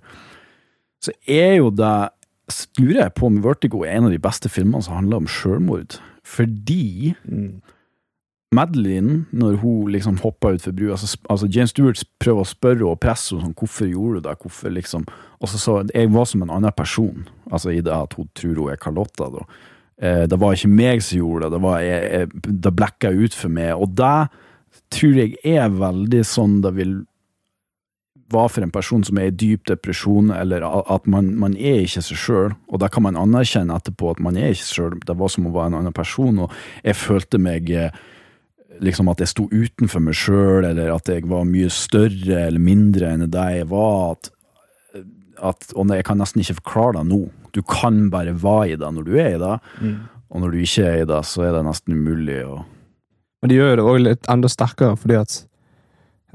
[1.03, 2.09] så er jo det
[2.79, 5.97] Lurer jeg på om Vertigo er en av de beste filmene som handler om sjølmord.
[6.27, 7.61] Fordi mm,
[8.55, 12.99] Madeline, når hun liksom hoppa utfor brua altså, altså James Stewart prøver å spørre og
[12.99, 15.05] presse henne sånn, hvorfor gjorde du det, hvorfor liksom
[15.39, 18.59] Og så sa jeg var som en annen person, altså i det at hun tror
[18.59, 19.45] hun er Carlotta, da.
[20.01, 23.37] Eh, det var ikke meg som gjorde det, det, var, jeg, jeg, det blekka ut
[23.37, 23.71] for meg.
[23.73, 24.19] Og det
[24.93, 26.93] tror jeg er veldig sånn det vil
[28.33, 32.03] være for en person som er i dyp depresjon, eller at man, man er ikke
[32.05, 34.97] seg sjøl, og da kan man anerkjenne etterpå at man er ikke seg sjøl.
[35.07, 38.01] Det var som å være en annen person, og jeg følte meg eh,
[38.81, 43.11] liksom at jeg sto utenfor meg sjøl, eller at jeg var mye større eller mindre
[43.13, 44.15] enn det jeg var.
[44.15, 44.31] At,
[45.51, 47.21] at, og jeg kan nesten ikke forklare det nå.
[47.55, 49.97] Du kan bare være i det når du er i det, mm.
[50.31, 52.61] og når du ikke er i det, så er det nesten umulig å
[53.41, 55.37] Men det gjør jo det også litt enda sterkere, fordi at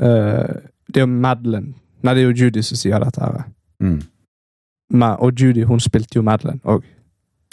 [0.02, 0.54] eh,
[0.90, 1.74] Det er jo Madeline
[2.06, 3.48] Nei, det er jo Judy som sier dette her.
[3.82, 4.02] mm.
[4.94, 6.84] Men, og Judy hun spilte jo Madeline òg.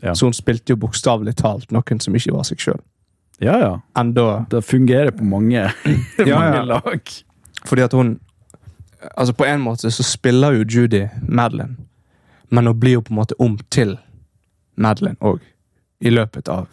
[0.03, 0.13] Ja.
[0.13, 2.81] Så hun spilte jo bokstavelig talt noen som ikke var seg sjøl.
[3.41, 3.71] Ja, ja.
[3.97, 5.63] Enda Det fungerer på mange,
[6.17, 6.63] mange ja.
[6.63, 7.01] lag.
[7.65, 8.19] Fordi at hun
[9.17, 11.75] Altså På en måte så spiller jo Judy Madeline,
[12.49, 13.97] men hun blir jo på en måte om til
[14.75, 15.41] Madeline òg.
[15.99, 16.69] I løpet av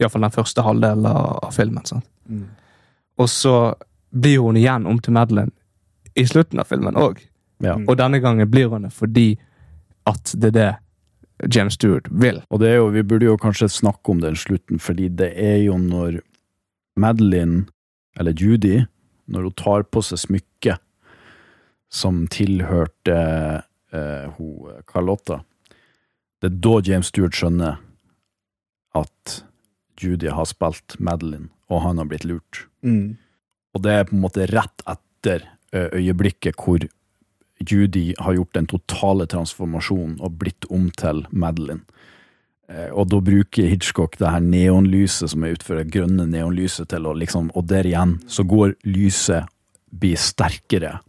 [0.00, 2.02] iallfall den første halvdelen av filmen.
[2.28, 2.44] Mm.
[3.16, 3.74] Og så
[4.10, 5.50] blir hun igjen om til Madeline
[6.20, 7.22] i slutten av filmen òg.
[7.64, 7.76] Ja.
[7.76, 9.34] Og denne gangen blir hun det fordi
[10.08, 10.70] at det er det
[11.54, 12.42] James Stewart vil.
[12.50, 15.60] Og det er jo, vi burde jo kanskje snakke om den slutten, fordi det er
[15.64, 16.20] jo når
[17.00, 17.66] Madeline,
[18.18, 18.84] eller Judy,
[19.30, 20.82] når hun tar på seg smykket
[21.90, 23.16] som tilhørte
[23.92, 25.40] eh, hun Carlotta,
[26.40, 27.80] det er da James Stewart skjønner
[28.96, 29.40] at
[30.00, 32.64] Judy har spilt Madeline, og han har blitt lurt.
[32.84, 33.16] Mm.
[33.76, 35.44] Og det er på en måte rett etter
[35.74, 36.82] øyeblikket hvor
[37.60, 41.82] Judy har gjort den totale transformasjonen og blitt om til Madeline.
[42.68, 47.06] Eh, Og da bruker Hitchcock det her neonlyset som er utført, det grønne neonlyset til
[47.06, 49.46] å liksom Og der igjen så går lyset
[49.90, 51.00] blir sterkere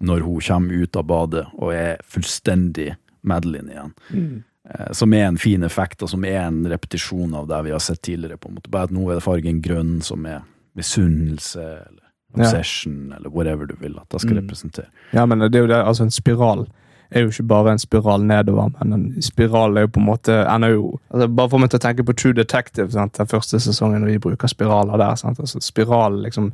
[0.00, 3.94] når hun kommer ut av badet og er fullstendig Madeline igjen.
[4.12, 4.44] Mm.
[4.68, 7.80] Eh, Som er en fin effekt, og som er en repetisjon av det vi har
[7.80, 8.36] sett tidligere.
[8.38, 8.70] på en måte.
[8.70, 10.42] Bare at nå er det fargen grønn, som er
[10.76, 12.07] misunnelse, eller.
[12.36, 14.42] Obsession, eller whatever du vil at det skal Mm.
[14.46, 14.86] representere.
[15.12, 16.66] Ja, men det er jo det, altså En spiral
[17.10, 20.46] er jo ikke bare en spiral nedover, men en spiral er jo på en måte
[20.54, 23.12] ender jo altså Bare for meg til å tenke på True Detective, sant?
[23.18, 25.14] den første sesongen, når vi bruker spiraler der.
[25.14, 25.38] Sant?
[25.40, 26.52] Altså Spiralen liksom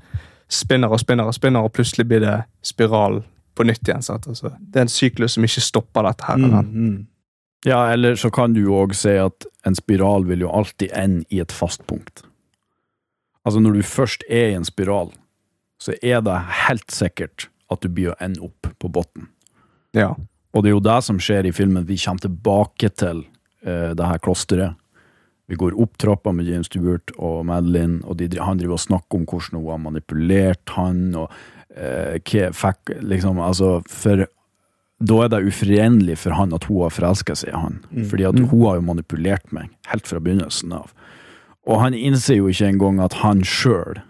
[0.49, 3.23] spinner og spinner og spinner, og plutselig blir det spiral
[3.57, 4.03] på nytt igjen.
[4.03, 4.27] Sant?
[4.29, 6.37] Altså, det er en syklus som ikke stopper dette her.
[6.37, 6.73] Mm.
[6.75, 7.07] Mm.
[7.67, 11.25] Ja, eller så kan du jo òg si at en spiral vil jo alltid ende
[11.31, 12.23] i et fast punkt.
[13.47, 15.11] Altså, når du først er i en spiral,
[15.85, 19.29] så er det helt sikkert at du blir å ende opp på bunnen.
[19.97, 20.15] Ja.
[20.55, 21.87] Og det er jo det som skjer i filmen.
[21.89, 23.25] Vi kommer tilbake til
[23.67, 24.79] uh, det her klosteret.
[25.51, 29.19] Vi går opp trappa med James Stewart og Madeline, og de, han driver og snakker
[29.19, 31.35] om hvordan hun har manipulert han, og
[31.77, 34.25] uh, hva fikk liksom, altså, For
[35.05, 37.83] da er det uforenlig for han at hun har forelska seg i han.
[37.91, 38.07] Mm.
[38.09, 40.95] Fordi at hun har jo manipulert meg, helt fra begynnelsen av.
[41.69, 44.01] Og han innser jo ikke engang at han sjøl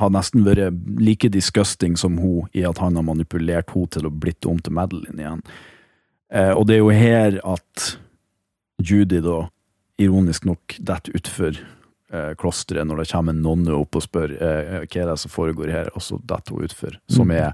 [0.00, 4.12] har nesten vært like disgusting som hun i at han har manipulert hun til å
[4.12, 5.42] blitt om til Madeline igjen.
[6.32, 7.90] Eh, og det er jo her at
[8.80, 9.42] Judy da,
[10.00, 14.78] ironisk nok, detter utfor eh, klosteret når det kommer en nonne opp og spør eh,
[14.86, 16.96] hva er det som foregår her, og så detter hun utfor.
[17.10, 17.36] Som Mm.
[17.36, 17.52] er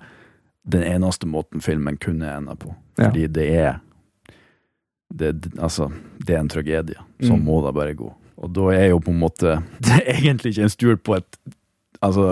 [0.67, 2.73] den eneste måten filmen kunne ende på.
[2.99, 3.09] Ja.
[3.09, 3.81] Fordi det er
[5.15, 5.33] det,
[5.63, 5.91] altså,
[6.27, 6.99] det er en tragedie.
[7.23, 8.09] Sånn må det bare gå.
[8.37, 9.55] Og da er jo på en måte
[9.87, 11.39] Det er egentlig ikke en stol på et
[12.07, 12.27] Altså,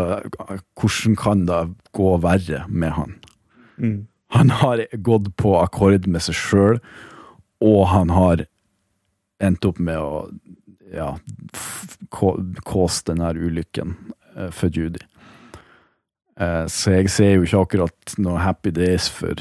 [0.78, 1.60] hvordan kan det
[1.96, 3.14] gå verre med han?
[3.76, 4.00] Mm.
[4.34, 6.80] Han har gått på akkord med seg sjøl,
[7.62, 8.46] og han har
[9.42, 10.26] endt opp med å
[10.94, 11.10] ja,
[12.10, 13.96] kåse den her ulykken
[14.36, 15.02] eh, for Judy.
[16.40, 19.38] Eh, så jeg ser jo ikke akkurat noe happy days for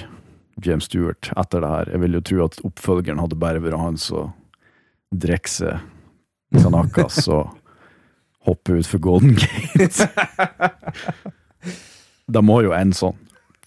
[0.61, 1.91] James Stewart etter det her.
[1.93, 4.33] Jeg vil jo tro at oppfølgeren hadde bare vært han som
[5.13, 7.49] drikker seg Sanakas og
[8.45, 10.07] hopper ut for Golden Gate.
[12.31, 13.15] da må jo en sånn.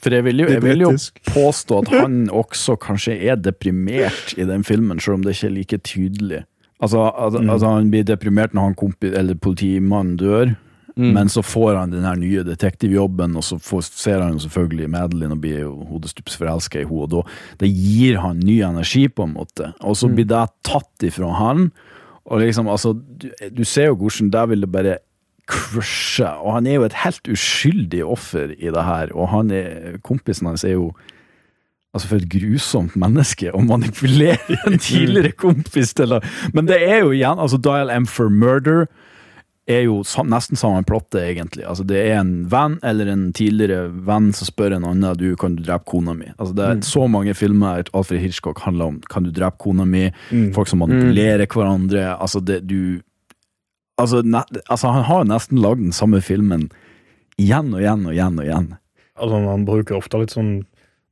[0.03, 0.91] For jeg vil jo, jeg vil jo
[1.33, 5.55] påstå at han også kanskje er deprimert i den filmen, selv om det ikke er
[5.57, 6.43] like tydelig.
[6.85, 7.51] Altså, altså, Mm.
[7.51, 10.55] altså Han blir deprimert når han kompi, eller politimannen dør,
[10.97, 11.12] Mm.
[11.12, 14.89] men så får han den her nye detektivjobben, og så får, ser han jo selvfølgelig
[14.91, 17.22] Madeline og blir jo hodestups forelska i henne, og da
[17.59, 19.74] det gir han ny energi, på en måte.
[19.83, 20.14] Og så Mm.
[20.16, 21.70] blir det tatt ifra han,
[22.27, 24.99] og liksom, altså, du, du ser jo hvordan det bare
[25.47, 29.99] crushe, og han er jo et helt uskyldig offer i det her, og han er,
[30.03, 30.95] kompisen hans er jo
[31.97, 36.18] Altså, for et grusomt menneske å manipulere en tidligere kompis til det.
[36.53, 38.85] Men det er jo igjen altså Dial M for murder
[39.67, 39.97] er jo
[40.31, 41.64] nesten samme plottet, egentlig.
[41.67, 45.57] Altså, det er en venn eller en tidligere venn som spør en annen du kan
[45.57, 46.29] du drepe kona mi.
[46.37, 50.05] Altså, det er så mange filmer Alfred Hitchcock handler om kan du drepe kona mi,
[50.31, 50.53] Mm.
[50.55, 52.17] folk som manipulerer hverandre.
[52.21, 53.01] Altså, det du
[53.99, 56.69] altså, ne, altså, han har nesten lagd den samme filmen
[57.39, 58.71] igjen og igjen og igjen og igjen.
[59.17, 60.64] Altså, han bruker ofte litt sånn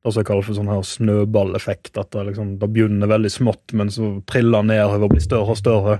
[0.05, 1.97] det som kalles for sånn her snøballeffekt.
[1.97, 5.55] At det, liksom, det begynner veldig smått, men så triller han nedover og blir større
[5.55, 5.99] og større.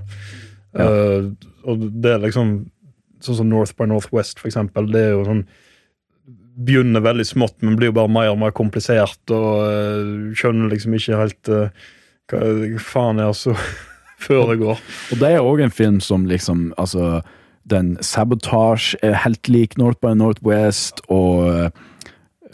[0.75, 0.87] Ja.
[0.87, 1.27] Eh,
[1.65, 2.57] og det er liksom
[3.23, 4.89] Sånn som North by Northwest, for eksempel.
[4.91, 5.45] Det er jo sånn
[6.67, 10.93] Begynner veldig smått, men blir jo bare mer og mer komplisert, og uh, skjønner liksom
[10.95, 11.87] ikke helt uh,
[12.31, 13.33] hva, hva faen er
[14.29, 14.83] det går.
[15.11, 17.19] Og det er òg en film som liksom Altså,
[17.67, 21.69] den Sabotage er helt lik North by Northwest, og uh,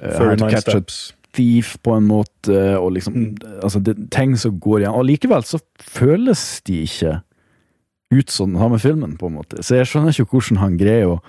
[0.01, 1.01] How to 39 Catch a Steps.
[1.33, 3.35] Thief på en måte, og liksom Mm.
[3.63, 4.93] Altså, det ting som går igjen.
[4.93, 7.21] Og likevel så føles de ikke
[8.11, 9.63] ut som den samme filmen, på en måte.
[9.63, 11.19] Så jeg skjønner ikke hvordan han greier å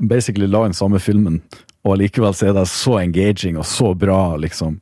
[0.00, 1.42] basically la den samme filmen,
[1.84, 4.78] og likevel så er det så engaging og så bra, liksom.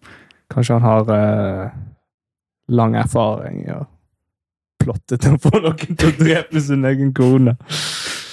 [0.53, 1.75] Kanskje han har eh,
[2.73, 3.83] lang erfaring i å
[4.83, 7.57] plotte til å få noen til å drepe sin egen kone.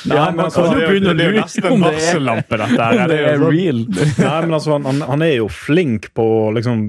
[0.07, 3.01] Nei, men altså, det, det å det er jo nesten en det varsellampe, dette her.
[3.11, 3.81] Det er sånn- real.
[4.23, 6.85] Nei, men altså, han, han, er jo flink på å liksom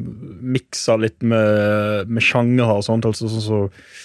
[0.54, 3.08] mikse litt med, med sjanger og sånt.
[3.10, 3.99] Altså sånn så, eh,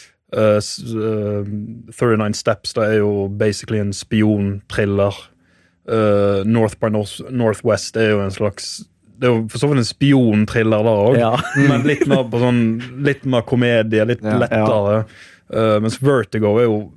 [0.60, 1.46] s- eh,
[1.92, 5.14] 39 Steps, det er jo basically en spionthriller.
[5.88, 8.88] Uh, North by North, Northwest er jo en slags
[9.20, 11.36] Det er jo for så vidt en spionthriller der òg, Ja.
[11.70, 14.40] men litt mer på sånn Litt mer komedie, litt Ja.
[14.42, 15.06] lettere.
[15.54, 16.92] Eh, mens Vertigo er jo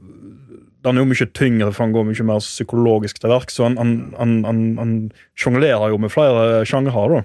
[0.87, 3.57] den er jo mye tyngre, for han går mye mer psykologisk til verks.
[3.59, 4.93] Så han, han, han, han, han
[5.37, 7.03] sjonglerer jo med flere sjangre.
[7.13, 7.23] da.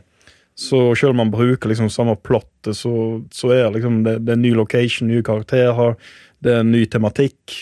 [0.56, 4.38] Så selv om man bruker liksom samme plottet, så, så er liksom det, det er
[4.38, 5.95] en ny location, nye karakterer,
[6.43, 7.56] det er en ny tematikk,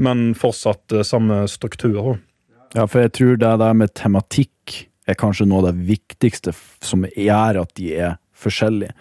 [0.00, 2.16] men fortsatt eh, samme struktur.
[2.72, 7.04] Ja, for jeg tror det der med tematikk er kanskje noe av det viktigste som
[7.10, 8.94] gjør at de er forskjellige.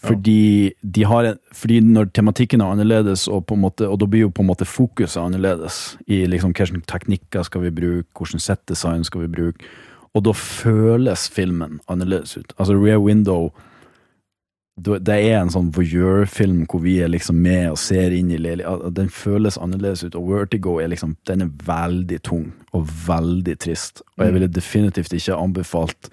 [0.00, 4.32] Fordi, de har en, fordi når tematikken er annerledes, og, måte, og da blir jo
[4.32, 9.26] på en måte fokuset annerledes i liksom hvilke teknikker skal vi bruke, hvordan settdesign skal
[9.26, 9.68] vi bruke,
[10.14, 12.52] og da føles filmen annerledes ut.
[12.58, 13.50] Altså Rear Window
[14.80, 18.94] det er en sånn voyeur-film hvor vi er liksom med og ser inn i leiligheten.
[18.96, 24.00] Den føles annerledes ut, og Vertigo er liksom Den er veldig tung og veldig trist.
[24.16, 24.34] Og jeg Mm.
[24.38, 26.08] ville definitivt ikke anbefalt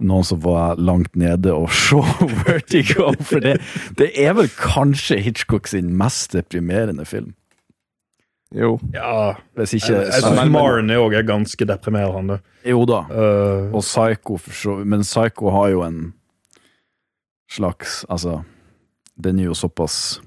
[0.00, 2.00] noen som var langt nede å se
[2.46, 3.58] Vertigo, for det,
[3.98, 7.34] det er vel kanskje Hitchcock sin mest deprimerende film.
[8.56, 8.78] Jo.
[8.94, 12.38] Ja, Hvis jeg, ikke jeg syns Marnie òg er ganske deprimerende.
[12.64, 13.02] Jo da.
[13.12, 15.98] uh, Og Psycho, for så Men Psycho har jo en
[17.50, 18.40] slags Altså,
[19.22, 20.20] den er jo såpass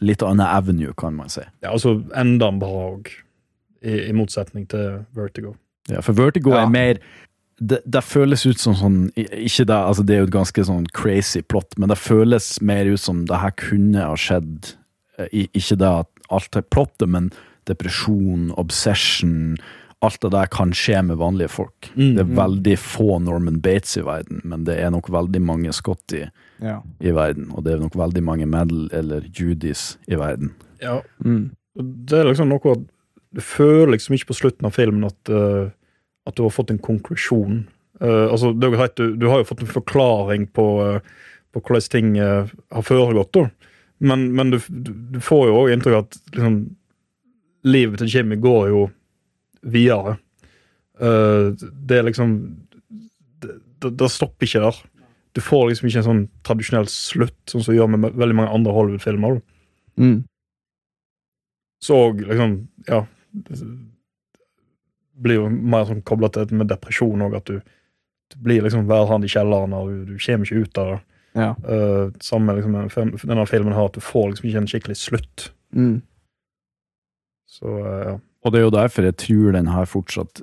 [0.00, 1.42] Litt annen avenue, kan man si.
[1.62, 3.10] ja, altså enda bra òg,
[3.84, 5.52] i, i motsetning til Vertigo.
[5.90, 6.62] Ja, for Vertigo Ja.
[6.64, 6.98] er mer
[7.60, 10.86] det, det føles ut som sånn Ikke det, altså det er jo et ganske sånn
[10.96, 14.70] crazy plot, men det føles mer ut som det her kunne ha skjedd.
[15.18, 17.30] Eh, I, ikke det at alt er plottet, men
[17.68, 19.56] depresjon, obsession,
[20.00, 21.90] alt det der kan skje med vanlige folk.
[21.94, 22.14] Mm.
[22.16, 26.22] Det er veldig få Norman Bates i verden, men det er nok veldig mange Scotty
[26.60, 26.78] Ja.
[27.00, 30.54] i verden, og det er nok veldig mange Medal eller Judys i verden.
[30.80, 31.50] Ja, Mm.
[31.76, 32.78] det er liksom noe at
[33.32, 35.70] Du føler liksom ikke på slutten av filmen at, uh,
[36.26, 37.68] at du har fått en konklusjon.
[38.02, 40.98] Uh, altså, det er jo greit, du, du har jo fått en forklaring på, uh,
[41.54, 43.44] på hvordan ting har foregått, da.
[44.00, 46.56] Men, men du, du, får jo òg inntrykk av at liksom,
[47.68, 48.86] livet til Jimmy går jo
[49.60, 50.16] videre.
[51.00, 52.32] Uh, det er liksom
[53.40, 54.80] det, det, det stopper ikke der.
[55.36, 58.56] Du får liksom ikke en sånn tradisjonell slutt, sånn som vi gjør med veldig mange
[58.56, 59.38] andre Hollywood-filmer.
[60.00, 60.18] Mm.
[61.84, 62.56] Så liksom,
[62.88, 63.04] ja
[65.20, 67.60] blir jo mer sånn kobla til med depresjon òg, at du,
[68.32, 71.00] du blir liksom værhand i kjelleren, og du, du kommer ikke ut av det.
[71.38, 71.54] Ja.
[71.62, 75.50] Uh, sammen liksom med denne filmen her, at du får liksom ikke en skikkelig slutt.
[75.76, 76.00] Mm.
[77.50, 78.18] Så uh, ja.
[78.40, 80.40] Og det er jo derfor jeg tror den her fortsatt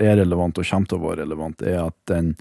[0.00, 2.34] er relevant og kommer til å være relevant, er at den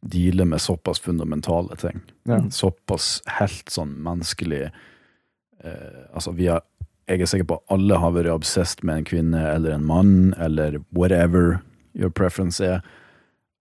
[0.00, 2.00] dealer med såpass fundamentale ting.
[2.28, 2.40] Ja.
[2.52, 6.64] Såpass helt sånn menneskelig uh, Altså, vi har
[7.10, 10.32] Jeg er sikker på at alle har vært obsessed med en kvinne eller en mann,
[10.38, 11.58] eller whatever
[11.98, 12.84] your preference er.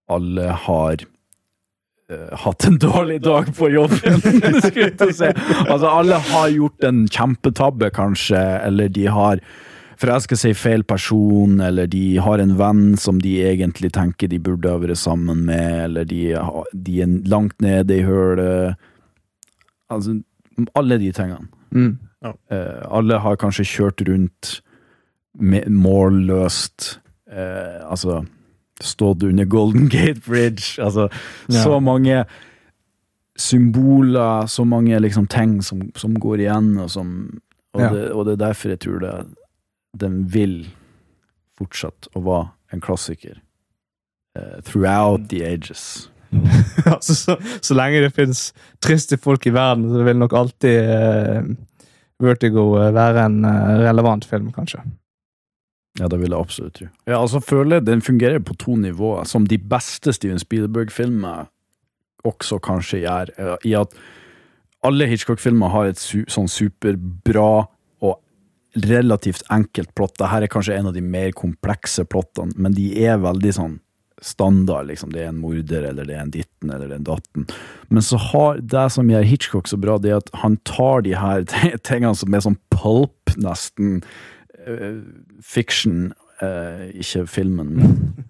[0.07, 1.07] Alle har eh,
[2.43, 4.21] hatt en dårlig dag på jobben.
[5.69, 9.41] Altså, alle har gjort en kjempetabbe, kanskje, eller de har
[9.99, 14.39] forelska seg i feil person, eller de har en venn som de egentlig tenker de
[14.39, 18.79] burde ha vært sammen med, eller de, har- de er langt nede i hølet.
[19.91, 20.17] Altså,
[20.79, 21.49] alle de tingene.
[21.75, 21.91] Mm.
[22.25, 24.55] Eh, alle har kanskje kjørt rundt
[25.39, 26.95] med, målløst.
[27.29, 28.23] Eh, altså
[28.79, 30.77] stått under Golden Gate Bridge.
[30.81, 31.09] Altså
[31.49, 31.63] Ja.
[31.63, 32.25] så mange
[33.37, 37.41] symboler, så mange liksom ting som, som går igjen, og som
[37.73, 37.89] og, Ja.
[37.93, 39.25] det, og det er derfor jeg tror det
[39.99, 40.67] den vil
[41.57, 43.41] fortsette å være en klassiker.
[44.37, 46.09] uh, throughout the ages.
[46.85, 51.43] altså, så, så lenge det finnes triste folk i verden, så vil nok alltid uh,
[52.21, 54.81] Vertigo eh, være en uh, relevant film, kanskje.
[55.97, 56.87] Ja, det vil jeg absolutt tro.
[57.09, 61.49] Ja, altså føler jeg den fungerer på to nivåer, som de beste Steven Spielberg-filmer
[62.27, 63.95] også kanskje gjør, eh, i at
[64.85, 67.65] alle Hitchcock-filmer har et su sånn superbra
[68.05, 68.15] og
[68.85, 70.15] relativt enkelt plott.
[70.19, 73.79] Dette er kanskje en av de mer komplekse plottene, men de er veldig sånn
[74.21, 75.13] standard, liksom.
[75.15, 77.45] Det er en morder, eller det er en ditten, eller det er en datten.
[77.87, 81.15] Men så har det som gjør Hitchcock så bra, det er at han tar de
[81.15, 81.45] her
[81.87, 84.01] tingene som er sånn pulp, nesten,
[85.41, 86.11] fiction,
[86.41, 88.25] eh, ikke filmen, men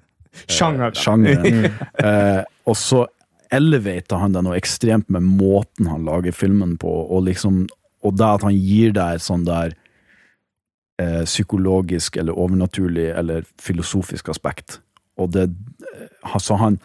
[0.48, 0.94] Sjanger.
[1.04, 1.66] sjangeren.
[2.00, 3.06] Eh, og så
[3.52, 7.66] elevater han det noe ekstremt med måten han lager filmen på, og liksom
[8.06, 9.74] og det at han gir deg et sånn der
[11.02, 14.80] eh, psykologisk eller overnaturlig eller filosofisk aspekt.
[15.20, 15.50] Og det
[16.24, 16.80] Altså, Så han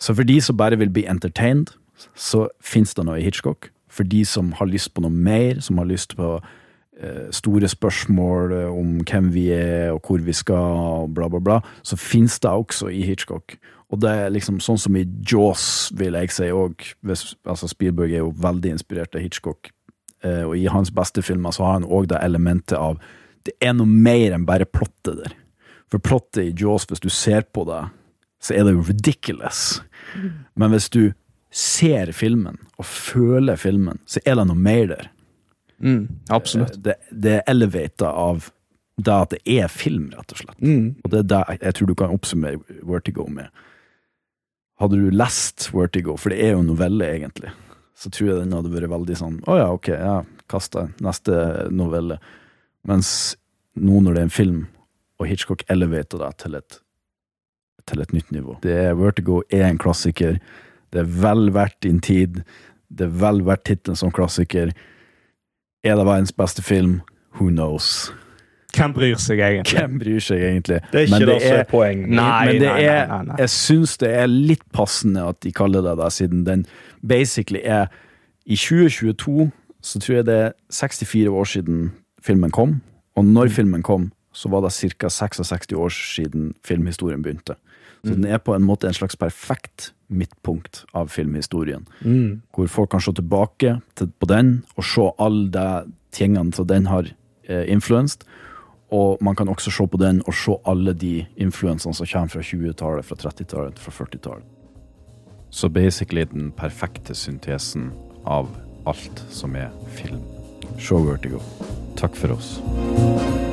[0.00, 1.70] Så for de som bare vil bli entertained,
[2.14, 3.70] så fins det noe i Hitchcock.
[3.88, 6.42] For de som har lyst på noe mer, som har lyst på eh,
[7.34, 11.60] store spørsmål eh, om hvem vi er og hvor vi skal, og bla, bla, bla,
[11.82, 13.56] så finnes det også i Hitchcock.
[13.92, 16.86] Og det er liksom sånn som i Jaws, vil jeg si òg.
[17.44, 19.72] Altså Spielberg er jo veldig inspirert av Hitchcock.
[20.24, 23.00] Eh, og i hans beste filmer så har han òg det elementet av
[23.42, 25.32] Det er noe mer enn bare plottet der.
[25.90, 27.82] For plottet i Jaws, hvis du ser på det,
[28.38, 29.82] så er det jo ridiculous.
[30.54, 31.10] Men hvis du
[31.50, 35.10] ser filmen og føler filmen, så er det noe mer der.
[35.82, 36.78] Mm, absolutt.
[36.82, 38.50] Det, det er elevata av
[39.02, 40.58] det at det er film, rett og slett.
[41.02, 43.48] Og det er det jeg tror du kan oppsummere Vertigo med.
[44.82, 47.52] Hadde du lest Vertigo, for det er jo en novelle, egentlig,
[47.98, 50.14] så tror jeg den hadde vært veldig sånn Å ja, ok, ja,
[50.50, 50.94] kast deg.
[51.04, 52.18] Neste novelle.
[52.88, 53.36] Mens
[53.78, 54.62] nå når det er en film,
[55.20, 56.58] og Hitchcock elevater deg til
[57.90, 60.36] til et nytt nivå Det er Vertigo er en klassiker.
[60.94, 62.42] Det er vel verdt din tid.
[62.86, 64.70] Det er vel verdt tittelen som klassiker.
[65.84, 67.00] Er det verdens beste film?
[67.34, 68.12] Who knows?
[68.76, 69.80] Hvem bryr seg egentlig?
[69.80, 70.78] Hvem bryr seg egentlig?
[70.92, 72.04] Det er ikke Men det som er poeng.
[72.08, 73.40] Nei, men det nei, nei, nei.
[73.42, 76.64] jeg syns det er litt passende at de kaller det det, siden den
[77.02, 77.90] basically er
[78.46, 79.50] I 2022
[79.82, 81.84] så tror jeg det er 64 år siden
[82.22, 82.80] filmen kom,
[83.18, 85.10] og når filmen kom, så var det ca.
[85.10, 87.58] 66 år siden filmhistorien begynte.
[88.04, 88.22] Så Mm.
[88.22, 92.42] den er på en måte en slags perfekt midtpunkt av filmhistorien Mm.
[92.54, 96.86] hvor folk kan se tilbake til, på den og se alle de tingene som den
[96.86, 97.04] har
[97.48, 98.24] eh, influenset.
[98.90, 102.40] Og man kan også se på den og se alle de influensene som kommer fra
[102.40, 104.44] 20-tallet, fra 30-tallet, fra 40-tallet.
[105.50, 107.92] Så basically den perfekte syntesen
[108.26, 108.48] av
[108.86, 110.20] alt som er film.
[110.78, 111.40] Show Vertigo.
[111.96, 113.51] Takk for oss.